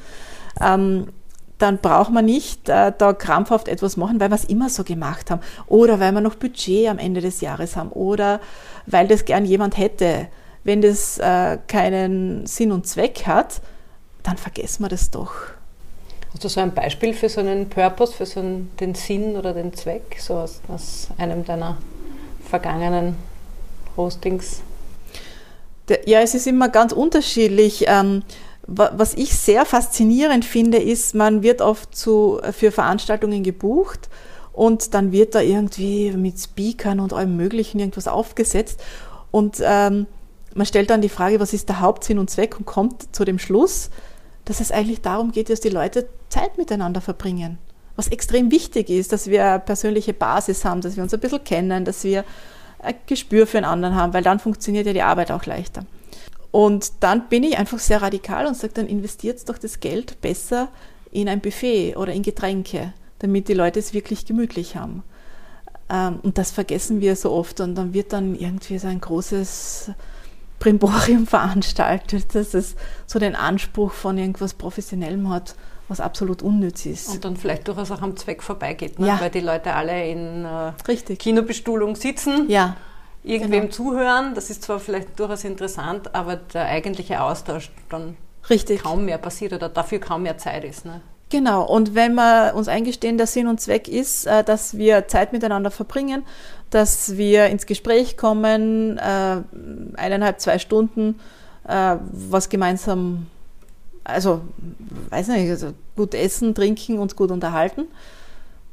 [0.61, 1.09] Ähm,
[1.61, 5.31] dann braucht man nicht äh, da krampfhaft etwas machen, weil wir es immer so gemacht
[5.31, 5.43] haben.
[5.67, 7.91] Oder weil wir noch Budget am Ende des Jahres haben.
[7.91, 8.41] Oder
[8.87, 10.29] weil das gern jemand hätte.
[10.65, 13.61] Wenn das äh, keinen Sinn und Zweck hat,
[14.23, 15.33] dann vergessen wir das doch.
[16.33, 19.53] Hast du so ein Beispiel für so einen Purpose, für so einen, den Sinn oder
[19.53, 21.77] den Zweck, so aus, aus einem deiner
[22.49, 23.17] vergangenen
[23.97, 24.63] Hostings?
[26.07, 27.85] Ja, es ist immer ganz unterschiedlich.
[27.89, 28.23] Ähm,
[28.73, 34.09] was ich sehr faszinierend finde, ist, man wird oft zu, für Veranstaltungen gebucht
[34.53, 38.81] und dann wird da irgendwie mit Speakern und allem Möglichen irgendwas aufgesetzt
[39.33, 40.07] und ähm,
[40.55, 43.39] man stellt dann die Frage, was ist der Hauptsinn und Zweck und kommt zu dem
[43.39, 43.91] Schluss,
[44.45, 47.59] dass es eigentlich darum geht, dass die Leute Zeit miteinander verbringen.
[47.97, 51.45] Was extrem wichtig ist, dass wir eine persönliche Basis haben, dass wir uns ein bisschen
[51.45, 52.25] kennen, dass wir
[52.79, 55.85] ein Gespür für einen anderen haben, weil dann funktioniert ja die Arbeit auch leichter.
[56.51, 60.69] Und dann bin ich einfach sehr radikal und sage, dann investiert doch das Geld besser
[61.13, 65.03] in ein Buffet oder in Getränke, damit die Leute es wirklich gemütlich haben.
[65.89, 69.93] Ähm, und das vergessen wir so oft und dann wird dann irgendwie so ein großes
[70.59, 72.75] Primborium veranstaltet, dass es
[73.07, 75.55] so den Anspruch von irgendwas Professionellem hat,
[75.89, 77.09] was absolut unnütz ist.
[77.11, 79.09] Und dann vielleicht durchaus auch am Zweck vorbeigeht, ne?
[79.09, 79.21] ja.
[79.21, 82.49] weil die Leute alle in äh, Kinobestuhlung sitzen.
[82.49, 82.77] Ja
[83.23, 83.73] irgendwem genau.
[83.73, 84.35] zuhören.
[84.35, 88.17] Das ist zwar vielleicht durchaus interessant, aber der eigentliche Austausch dann
[88.49, 88.83] Richtig.
[88.83, 90.85] kaum mehr passiert oder dafür kaum mehr Zeit ist.
[90.85, 91.01] Ne?
[91.31, 95.33] Genau, und wenn wir uns eingestehen, der Sinn und Zweck ist, äh, dass wir Zeit
[95.33, 96.25] miteinander verbringen,
[96.71, 99.37] dass wir ins Gespräch kommen, äh,
[99.97, 101.21] eineinhalb, zwei Stunden,
[101.69, 103.29] äh, was gemeinsam,
[104.03, 104.41] also,
[105.11, 107.87] weiß nicht, also gut essen, trinken, uns gut unterhalten,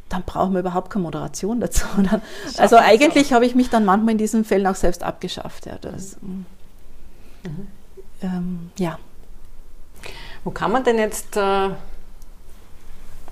[0.09, 1.85] dann brauchen wir überhaupt keine Moderation dazu.
[2.57, 5.65] also eigentlich habe ich mich dann manchmal in diesen Fällen auch selbst abgeschafft.
[5.65, 6.45] Ja, das, mhm.
[8.21, 8.97] ähm, ja.
[10.43, 11.69] Wo kann man denn jetzt äh,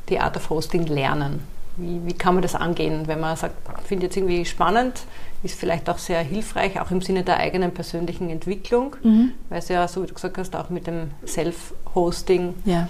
[0.10, 1.42] die Art of Hosting lernen?
[1.78, 5.04] Wie, wie kann man das angehen, wenn man sagt, finde jetzt irgendwie spannend,
[5.44, 9.34] ist vielleicht auch sehr hilfreich, auch im Sinne der eigenen persönlichen Entwicklung, mhm.
[9.50, 12.88] weil es ja, so wie du gesagt hast, auch mit dem Self-Hosting ja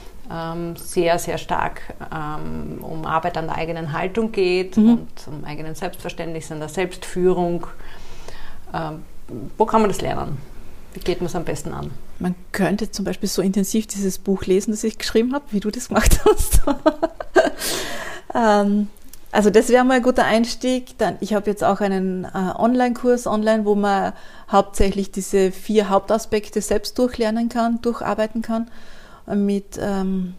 [0.75, 4.89] sehr, sehr stark ähm, um Arbeit an der eigenen Haltung geht mhm.
[4.89, 7.67] und um eigenen Selbstverständnis, an der Selbstführung.
[8.73, 9.03] Ähm,
[9.57, 10.38] wo kann man das lernen?
[10.93, 11.91] Wie geht man es am besten an?
[12.19, 15.69] Man könnte zum Beispiel so intensiv dieses Buch lesen, das ich geschrieben habe, wie du
[15.69, 16.61] das gemacht hast.
[18.33, 18.88] ähm,
[19.31, 20.97] also das wäre mal ein guter Einstieg.
[20.97, 24.13] Dann, ich habe jetzt auch einen äh, Online-Kurs online, wo man
[24.49, 28.71] hauptsächlich diese vier Hauptaspekte selbst durchlernen kann, durcharbeiten kann
[29.33, 30.35] mit ähm,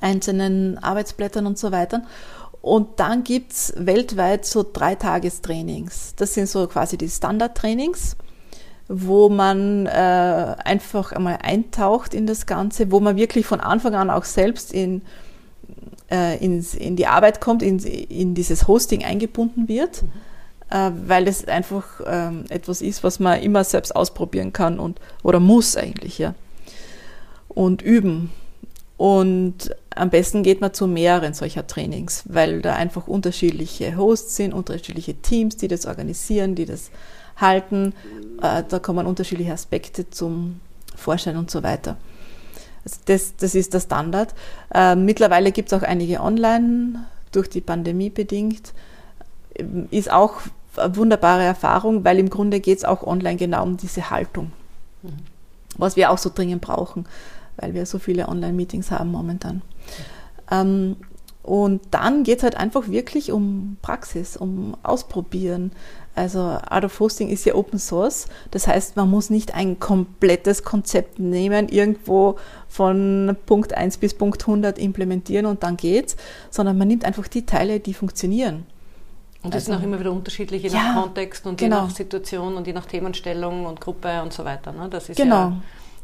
[0.00, 2.02] einzelnen Arbeitsblättern und so weiter.
[2.60, 6.14] Und dann gibt's weltweit so drei Tagestrainings.
[6.16, 8.16] Das sind so quasi die Standardtrainings,
[8.88, 14.10] wo man äh, einfach einmal eintaucht in das Ganze, wo man wirklich von Anfang an
[14.10, 15.02] auch selbst in,
[16.10, 20.10] äh, ins, in die Arbeit kommt, in, in dieses Hosting eingebunden wird, mhm.
[20.70, 25.38] äh, weil es einfach ähm, etwas ist, was man immer selbst ausprobieren kann und oder
[25.38, 26.34] muss eigentlich, ja
[27.58, 28.30] und üben.
[28.96, 34.54] Und am besten geht man zu mehreren solcher Trainings, weil da einfach unterschiedliche Hosts sind,
[34.54, 36.92] unterschiedliche Teams, die das organisieren, die das
[37.36, 37.94] halten.
[38.40, 40.60] Äh, da kommen unterschiedliche Aspekte zum
[40.94, 41.96] Vorschein und so weiter.
[42.84, 44.34] Also das, das ist der Standard.
[44.72, 48.72] Äh, mittlerweile gibt es auch einige online, durch die Pandemie bedingt.
[49.90, 50.34] Ist auch
[50.76, 54.52] eine wunderbare Erfahrung, weil im Grunde geht es auch online genau um diese Haltung,
[55.02, 55.10] mhm.
[55.76, 57.04] was wir auch so dringend brauchen
[57.58, 59.62] weil wir so viele Online-Meetings haben momentan.
[60.50, 60.96] Ähm,
[61.42, 65.72] Und dann geht es halt einfach wirklich um Praxis, um Ausprobieren.
[66.14, 68.26] Also Art of Hosting ist ja Open Source.
[68.50, 72.36] Das heißt, man muss nicht ein komplettes Konzept nehmen, irgendwo
[72.68, 76.16] von Punkt 1 bis Punkt 100 implementieren und dann geht's,
[76.50, 78.66] sondern man nimmt einfach die Teile, die funktionieren.
[79.42, 81.76] Und das also, sind auch immer wieder unterschiedlich, je ja, nach Kontext und genau.
[81.76, 84.72] je nach Situation und je nach Themenstellung und Gruppe und so weiter.
[84.72, 84.88] Ne?
[84.90, 85.36] Das ist genau.
[85.36, 85.56] ja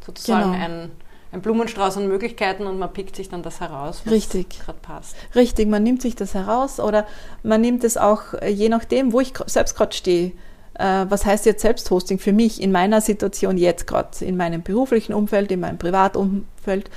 [0.07, 0.65] sozusagen genau.
[0.65, 0.91] ein
[1.35, 5.17] ein Blumenstrauß an Möglichkeiten und man pickt sich dann das heraus, was gerade passt.
[5.35, 7.07] Richtig, man nimmt sich das heraus oder
[7.43, 10.33] man nimmt es auch, äh, je nachdem, wo ich selbst gerade stehe.
[10.75, 15.13] Äh, was heißt jetzt Selbsthosting für mich in meiner Situation jetzt gerade, in meinem beruflichen
[15.13, 16.91] Umfeld, in meinem Privatumfeld?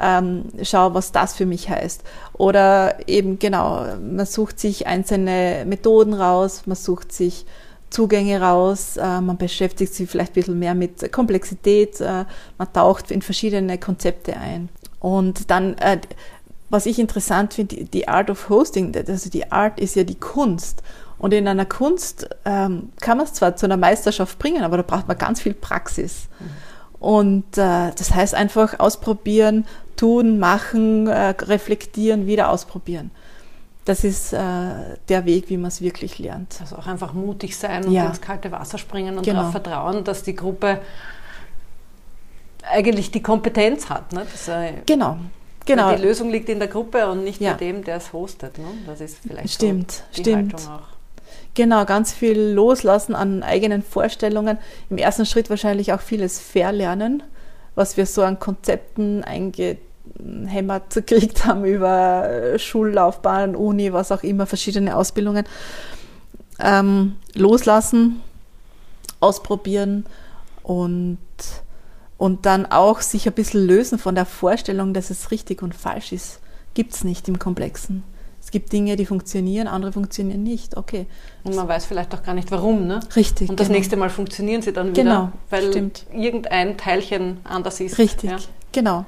[0.00, 2.02] Ähm, schau, was das für mich heißt.
[2.32, 7.44] Oder eben genau, man sucht sich einzelne Methoden raus, man sucht sich
[7.92, 12.24] Zugänge raus, äh, man beschäftigt sich vielleicht ein bisschen mehr mit Komplexität, äh,
[12.56, 14.70] man taucht in verschiedene Konzepte ein.
[14.98, 16.00] Und dann, äh,
[16.70, 20.82] was ich interessant finde, die Art of Hosting, also die Art ist ja die Kunst.
[21.18, 24.82] Und in einer Kunst ähm, kann man es zwar zu einer Meisterschaft bringen, aber da
[24.82, 26.28] braucht man ganz viel Praxis.
[26.98, 29.66] Und das heißt einfach ausprobieren,
[29.96, 33.10] tun, machen, reflektieren, wieder ausprobieren
[33.84, 34.38] das ist äh,
[35.08, 36.56] der Weg, wie man es wirklich lernt.
[36.60, 38.06] Also auch einfach mutig sein und ja.
[38.06, 39.40] ins kalte Wasser springen und genau.
[39.40, 40.80] darauf vertrauen, dass die Gruppe
[42.62, 44.12] eigentlich die Kompetenz hat.
[44.12, 44.24] Ne?
[44.30, 45.18] Dass, äh, genau.
[45.64, 45.94] Genau.
[45.94, 47.52] Die Lösung liegt in der Gruppe und nicht ja.
[47.52, 48.58] bei dem, der es hostet.
[48.58, 48.64] Ne?
[48.86, 50.54] Das ist vielleicht stimmt, so die stimmt.
[50.54, 50.92] Haltung auch.
[51.54, 54.58] Genau, ganz viel loslassen an eigenen Vorstellungen.
[54.90, 57.22] Im ersten Schritt wahrscheinlich auch vieles verlernen,
[57.74, 59.22] was wir so an Konzepten
[60.46, 65.44] hämmert gekriegt haben über Schullaufbahn, Uni, was auch immer, verschiedene Ausbildungen.
[66.58, 68.20] Ähm, loslassen,
[69.20, 70.04] ausprobieren
[70.62, 71.18] und,
[72.18, 76.12] und dann auch sich ein bisschen lösen von der Vorstellung, dass es richtig und falsch
[76.12, 76.40] ist.
[76.74, 78.04] Gibt es nicht im Komplexen.
[78.42, 80.76] Es gibt Dinge, die funktionieren, andere funktionieren nicht.
[80.76, 81.06] Okay.
[81.44, 83.00] Und man weiß vielleicht auch gar nicht warum, ne?
[83.14, 83.48] Richtig.
[83.48, 83.78] Und das genau.
[83.78, 86.06] nächste Mal funktionieren sie dann wieder, genau, weil stimmt.
[86.12, 87.98] irgendein Teilchen anders ist.
[87.98, 88.36] Richtig, ja?
[88.72, 89.06] genau.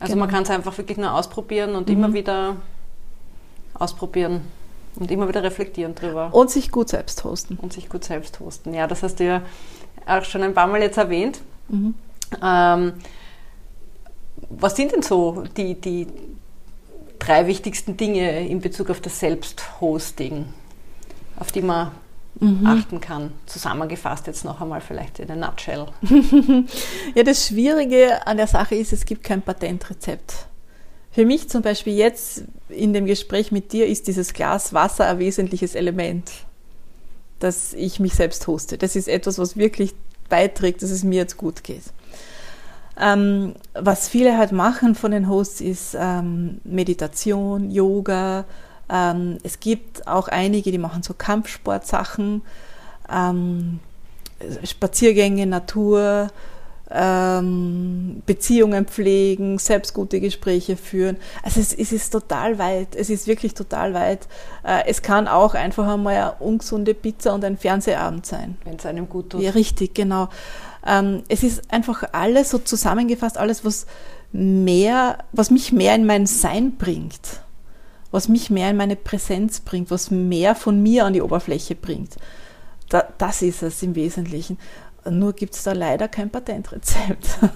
[0.00, 0.24] Also genau.
[0.24, 1.94] man kann es einfach wirklich nur ausprobieren und mhm.
[1.94, 2.56] immer wieder
[3.74, 4.40] ausprobieren
[4.96, 6.30] und immer wieder reflektieren drüber.
[6.32, 7.58] Und sich gut selbst hosten.
[7.60, 8.74] Und sich gut selbst hosten.
[8.74, 9.42] Ja, das hast du ja
[10.06, 11.40] auch schon ein paar Mal jetzt erwähnt.
[11.68, 11.94] Mhm.
[12.42, 12.92] Ähm,
[14.48, 16.06] was sind denn so die, die
[17.18, 20.46] drei wichtigsten Dinge in Bezug auf das Selbsthosting,
[21.38, 21.92] auf die man
[22.40, 22.66] mhm.
[22.66, 23.32] achten kann.
[23.46, 25.86] Zusammengefasst jetzt noch einmal vielleicht in a nutshell.
[27.14, 30.46] ja, das Schwierige an der Sache ist, es gibt kein Patentrezept.
[31.12, 35.18] Für mich zum Beispiel jetzt in dem Gespräch mit dir ist dieses Glas Wasser ein
[35.18, 36.30] wesentliches Element,
[37.40, 38.78] dass ich mich selbst hoste.
[38.78, 39.94] Das ist etwas, was wirklich
[40.28, 41.82] beiträgt, dass es mir jetzt gut geht.
[42.96, 48.44] Ähm, was viele halt machen von den Hosts ist ähm, Meditation, Yoga,
[48.90, 52.42] ähm, es gibt auch einige, die machen so Kampfsportsachen,
[53.10, 53.80] ähm,
[54.64, 56.28] Spaziergänge, Natur,
[56.90, 61.18] ähm, Beziehungen pflegen, selbst gute Gespräche führen.
[61.42, 64.26] Also es, es, ist total weit, es ist wirklich total weit.
[64.64, 68.56] Äh, es kann auch einfach einmal eine ungesunde Pizza und ein Fernsehabend sein.
[68.64, 69.42] Wenn es einem gut tut.
[69.42, 70.30] Ja, richtig, genau.
[70.84, 73.86] Ähm, es ist einfach alles so zusammengefasst, alles, was
[74.32, 77.40] mehr, was mich mehr in mein Sein bringt
[78.10, 82.16] was mich mehr in meine Präsenz bringt, was mehr von mir an die Oberfläche bringt.
[82.88, 84.58] Da, das ist es im Wesentlichen.
[85.08, 87.38] Nur gibt es da leider kein Patentrezept.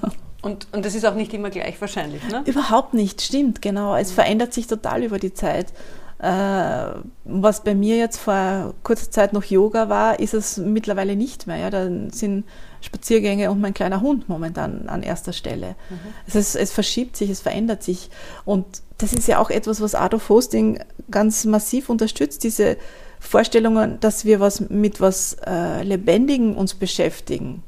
[0.42, 2.42] Und, und das ist auch nicht immer gleich wahrscheinlich, ne?
[2.44, 3.96] Überhaupt nicht, stimmt, genau.
[3.96, 4.14] Es mhm.
[4.16, 5.72] verändert sich total über die Zeit.
[6.18, 11.46] Äh, was bei mir jetzt vor kurzer Zeit noch Yoga war, ist es mittlerweile nicht
[11.46, 11.56] mehr.
[11.56, 11.70] Ja?
[11.70, 12.44] Da sind
[12.84, 15.76] Spaziergänge und mein kleiner Hund momentan an erster Stelle.
[15.90, 15.98] Mhm.
[16.26, 18.10] Es, ist, es verschiebt sich, es verändert sich.
[18.44, 18.64] Und
[18.98, 20.78] das ist ja auch etwas, was of Hosting
[21.10, 22.76] ganz massiv unterstützt, diese
[23.18, 27.62] Vorstellungen, dass wir was mit was äh, Lebendigem uns beschäftigen.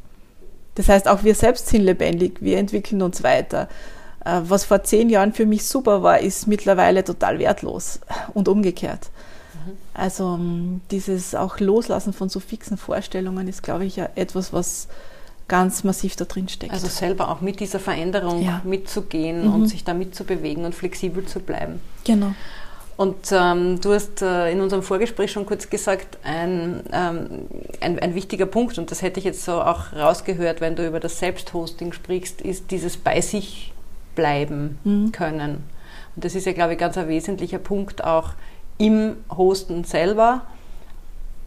[0.74, 3.68] Das heißt, auch wir selbst sind lebendig, wir entwickeln uns weiter.
[4.24, 8.00] Äh, was vor zehn Jahren für mich super war, ist mittlerweile total wertlos
[8.34, 9.10] und umgekehrt.
[9.94, 14.88] Also ähm, dieses auch Loslassen von so fixen Vorstellungen ist, glaube ich, ja etwas, was
[15.48, 16.72] ganz massiv da drin steckt.
[16.72, 18.60] Also selber auch mit dieser Veränderung ja.
[18.64, 19.54] mitzugehen mhm.
[19.54, 21.80] und sich da mitzubewegen und flexibel zu bleiben.
[22.04, 22.34] Genau.
[22.96, 27.26] Und ähm, du hast äh, in unserem Vorgespräch schon kurz gesagt, ein, ähm,
[27.80, 30.98] ein, ein, wichtiger Punkt, und das hätte ich jetzt so auch rausgehört, wenn du über
[30.98, 33.74] das Selbsthosting sprichst, ist dieses bei sich
[34.14, 35.12] bleiben mhm.
[35.12, 35.64] können.
[36.16, 38.30] Und das ist ja, glaube ich, ganz ein wesentlicher Punkt auch
[38.78, 40.42] im Hosten selber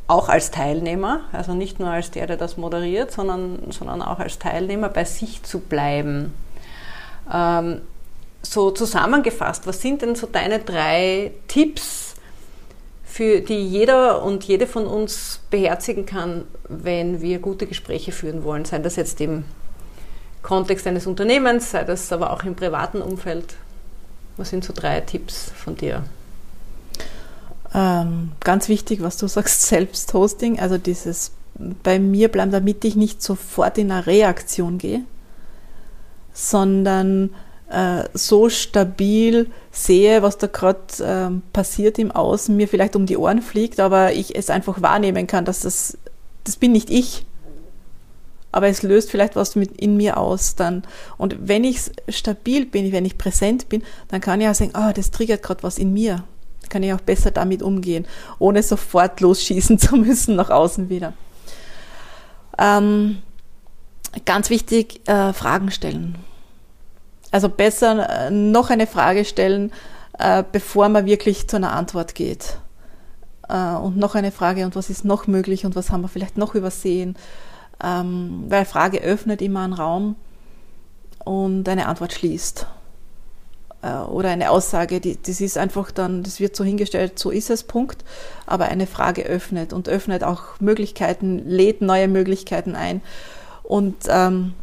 [0.07, 4.39] auch als Teilnehmer, also nicht nur als der, der das moderiert, sondern, sondern auch als
[4.39, 6.33] Teilnehmer bei sich zu bleiben.
[7.31, 7.81] Ähm,
[8.41, 12.09] so zusammengefasst, was sind denn so deine drei Tipps,
[13.09, 18.65] für die jeder und jede von uns beherzigen kann, wenn wir gute Gespräche führen wollen,
[18.65, 19.43] sei das jetzt im
[20.41, 23.55] Kontext eines Unternehmens, sei das aber auch im privaten Umfeld.
[24.37, 26.03] Was sind so drei Tipps von dir?
[27.73, 31.31] Ähm, ganz wichtig, was du sagst, Selbsthosting, also dieses
[31.83, 35.03] bei mir bleiben, damit ich nicht sofort in eine Reaktion gehe,
[36.33, 37.31] sondern
[37.69, 43.17] äh, so stabil sehe, was da gerade äh, passiert im Außen, mir vielleicht um die
[43.17, 45.97] Ohren fliegt, aber ich es einfach wahrnehmen kann, dass das,
[46.43, 47.25] das bin nicht ich.
[48.51, 50.83] Aber es löst vielleicht was mit in mir aus dann.
[51.17, 54.89] Und wenn ich stabil bin, wenn ich präsent bin, dann kann ich auch sagen, ah,
[54.89, 56.23] oh, das triggert gerade was in mir.
[56.69, 58.05] Kann ich auch besser damit umgehen,
[58.37, 61.13] ohne sofort losschießen zu müssen nach außen wieder.
[62.57, 63.19] Ähm,
[64.25, 66.17] ganz wichtig, äh, Fragen stellen.
[67.31, 69.71] Also besser äh, noch eine Frage stellen,
[70.17, 72.57] äh, bevor man wirklich zu einer Antwort geht.
[73.47, 76.37] Äh, und noch eine Frage, und was ist noch möglich und was haben wir vielleicht
[76.37, 77.15] noch übersehen?
[77.83, 80.15] Ähm, weil Frage öffnet immer einen Raum
[81.23, 82.67] und eine Antwort schließt.
[83.81, 87.63] Oder eine Aussage, die, das ist einfach dann, das wird so hingestellt, so ist es,
[87.63, 88.03] Punkt.
[88.45, 93.01] Aber eine Frage öffnet und öffnet auch Möglichkeiten, lädt neue Möglichkeiten ein.
[93.63, 94.53] Und ähm,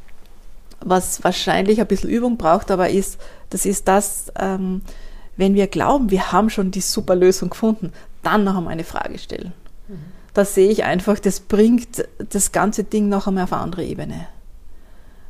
[0.81, 4.83] was wahrscheinlich ein bisschen Übung braucht, aber ist, das ist das, ähm,
[5.37, 7.93] wenn wir glauben, wir haben schon die super Lösung gefunden,
[8.23, 9.53] dann noch einmal eine Frage stellen.
[9.89, 9.99] Mhm.
[10.35, 14.27] Da sehe ich einfach, das bringt das ganze Ding noch einmal auf eine andere Ebene.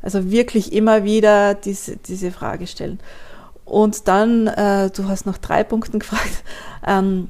[0.02, 3.00] Also wirklich immer wieder diese, diese Frage stellen.
[3.66, 6.42] Und dann, äh, du hast noch drei Punkte gefragt.
[6.86, 7.28] Ähm,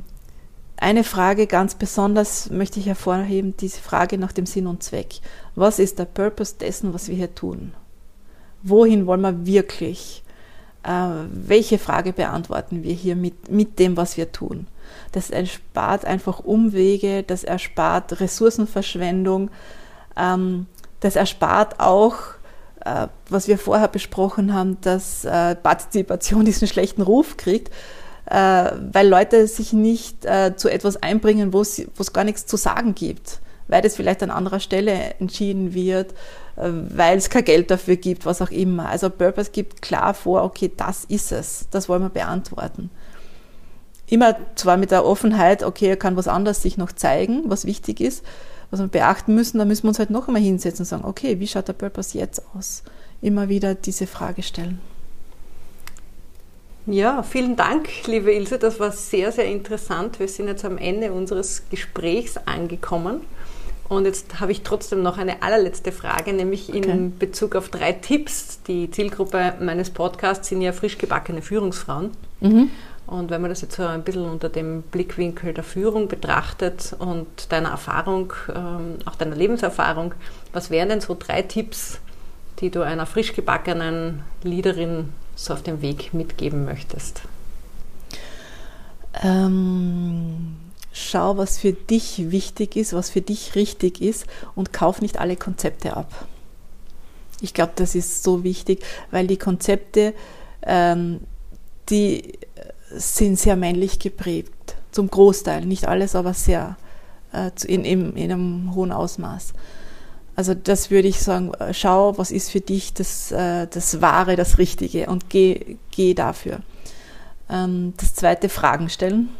[0.76, 5.20] eine Frage ganz besonders möchte ich hervorheben, diese Frage nach dem Sinn und Zweck.
[5.56, 7.72] Was ist der Purpose dessen, was wir hier tun?
[8.68, 10.22] wohin wollen wir wirklich?
[10.82, 14.66] Äh, welche Frage beantworten wir hier mit, mit dem, was wir tun?
[15.12, 19.50] Das erspart einfach Umwege, das erspart Ressourcenverschwendung,
[20.16, 20.66] ähm,
[21.00, 22.18] das erspart auch,
[22.86, 27.72] äh, was wir vorher besprochen haben, dass äh, Partizipation diesen schlechten Ruf kriegt,
[28.26, 32.94] äh, weil Leute sich nicht äh, zu etwas einbringen, wo es gar nichts zu sagen
[32.94, 36.14] gibt, weil das vielleicht an anderer Stelle entschieden wird
[36.58, 38.88] weil es kein Geld dafür gibt, was auch immer.
[38.88, 42.90] Also Purpose gibt klar vor, okay, das ist es, das wollen wir beantworten.
[44.08, 48.00] Immer zwar mit der Offenheit, okay, er kann was anderes sich noch zeigen, was wichtig
[48.00, 48.24] ist,
[48.70, 51.40] was wir beachten müssen, dann müssen wir uns halt noch einmal hinsetzen und sagen, okay,
[51.40, 52.82] wie schaut der Purpose jetzt aus?
[53.22, 54.80] Immer wieder diese Frage stellen.
[56.86, 58.58] Ja, vielen Dank, liebe Ilse.
[58.58, 60.20] Das war sehr, sehr interessant.
[60.20, 63.22] Wir sind jetzt am Ende unseres Gesprächs angekommen.
[63.88, 66.78] Und jetzt habe ich trotzdem noch eine allerletzte Frage, nämlich okay.
[66.78, 68.60] in Bezug auf drei Tipps.
[68.66, 72.10] Die Zielgruppe meines Podcasts sind ja frisch gebackene Führungsfrauen.
[72.40, 72.70] Mhm.
[73.06, 77.52] Und wenn man das jetzt so ein bisschen unter dem Blickwinkel der Führung betrachtet und
[77.52, 80.14] deiner Erfahrung, ähm, auch deiner Lebenserfahrung,
[80.52, 82.00] was wären denn so drei Tipps,
[82.58, 87.22] die du einer frisch gebackenen Leaderin so auf dem Weg mitgeben möchtest?
[89.22, 90.56] Ähm
[90.96, 95.36] schau, was für dich wichtig ist, was für dich richtig ist und kauf nicht alle
[95.36, 96.26] Konzepte ab.
[97.40, 100.14] Ich glaube, das ist so wichtig, weil die Konzepte,
[100.62, 101.20] ähm,
[101.90, 102.38] die
[102.96, 106.76] sind sehr männlich geprägt, zum Großteil, nicht alles, aber sehr
[107.32, 109.52] äh, in, in, in einem hohen Ausmaß.
[110.34, 114.36] Also das würde ich sagen, äh, schau, was ist für dich das, äh, das Wahre,
[114.36, 116.60] das Richtige und geh, geh dafür.
[117.48, 119.30] Ähm, das zweite, Fragen stellen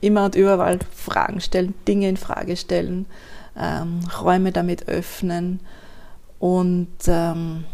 [0.00, 3.06] immer und überall Fragen stellen, Dinge in Frage stellen,
[3.56, 5.60] ähm, Räume damit öffnen.
[6.38, 7.64] Und ähm,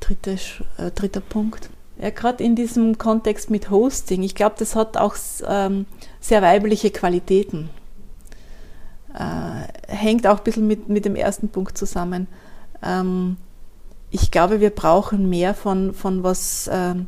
[0.00, 0.36] dritte,
[0.78, 1.70] äh, dritter Punkt.
[2.00, 5.86] Ja, gerade in diesem Kontext mit Hosting, ich glaube, das hat auch ähm,
[6.18, 7.68] sehr weibliche Qualitäten.
[9.14, 12.26] Äh, hängt auch ein bisschen mit, mit dem ersten Punkt zusammen.
[12.82, 13.36] Ähm,
[14.10, 17.06] ich glaube, wir brauchen mehr von, von was ähm,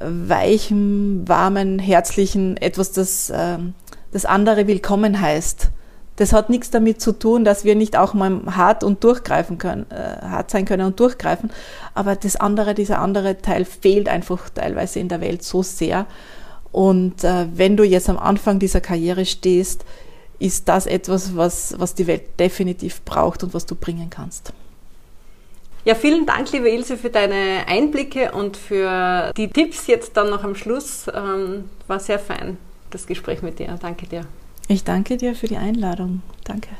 [0.00, 3.74] weichen, warmen, herzlichen, etwas, das ähm,
[4.12, 5.70] das andere willkommen heißt.
[6.16, 9.86] Das hat nichts damit zu tun, dass wir nicht auch mal hart und durchgreifen können,
[9.90, 11.50] äh, hart sein können und durchgreifen.
[11.94, 16.06] Aber das andere, dieser andere Teil fehlt einfach teilweise in der Welt so sehr.
[16.72, 19.84] Und äh, wenn du jetzt am Anfang dieser Karriere stehst,
[20.38, 24.52] ist das etwas, was, was die Welt definitiv braucht und was du bringen kannst.
[25.84, 30.42] Ja, vielen Dank, liebe Ilse, für deine Einblicke und für die Tipps jetzt dann noch
[30.42, 31.06] am Schluss.
[31.14, 32.58] Ähm, war sehr fein,
[32.90, 33.78] das Gespräch mit dir.
[33.80, 34.26] Danke dir.
[34.68, 36.22] Ich danke dir für die Einladung.
[36.44, 36.70] Danke.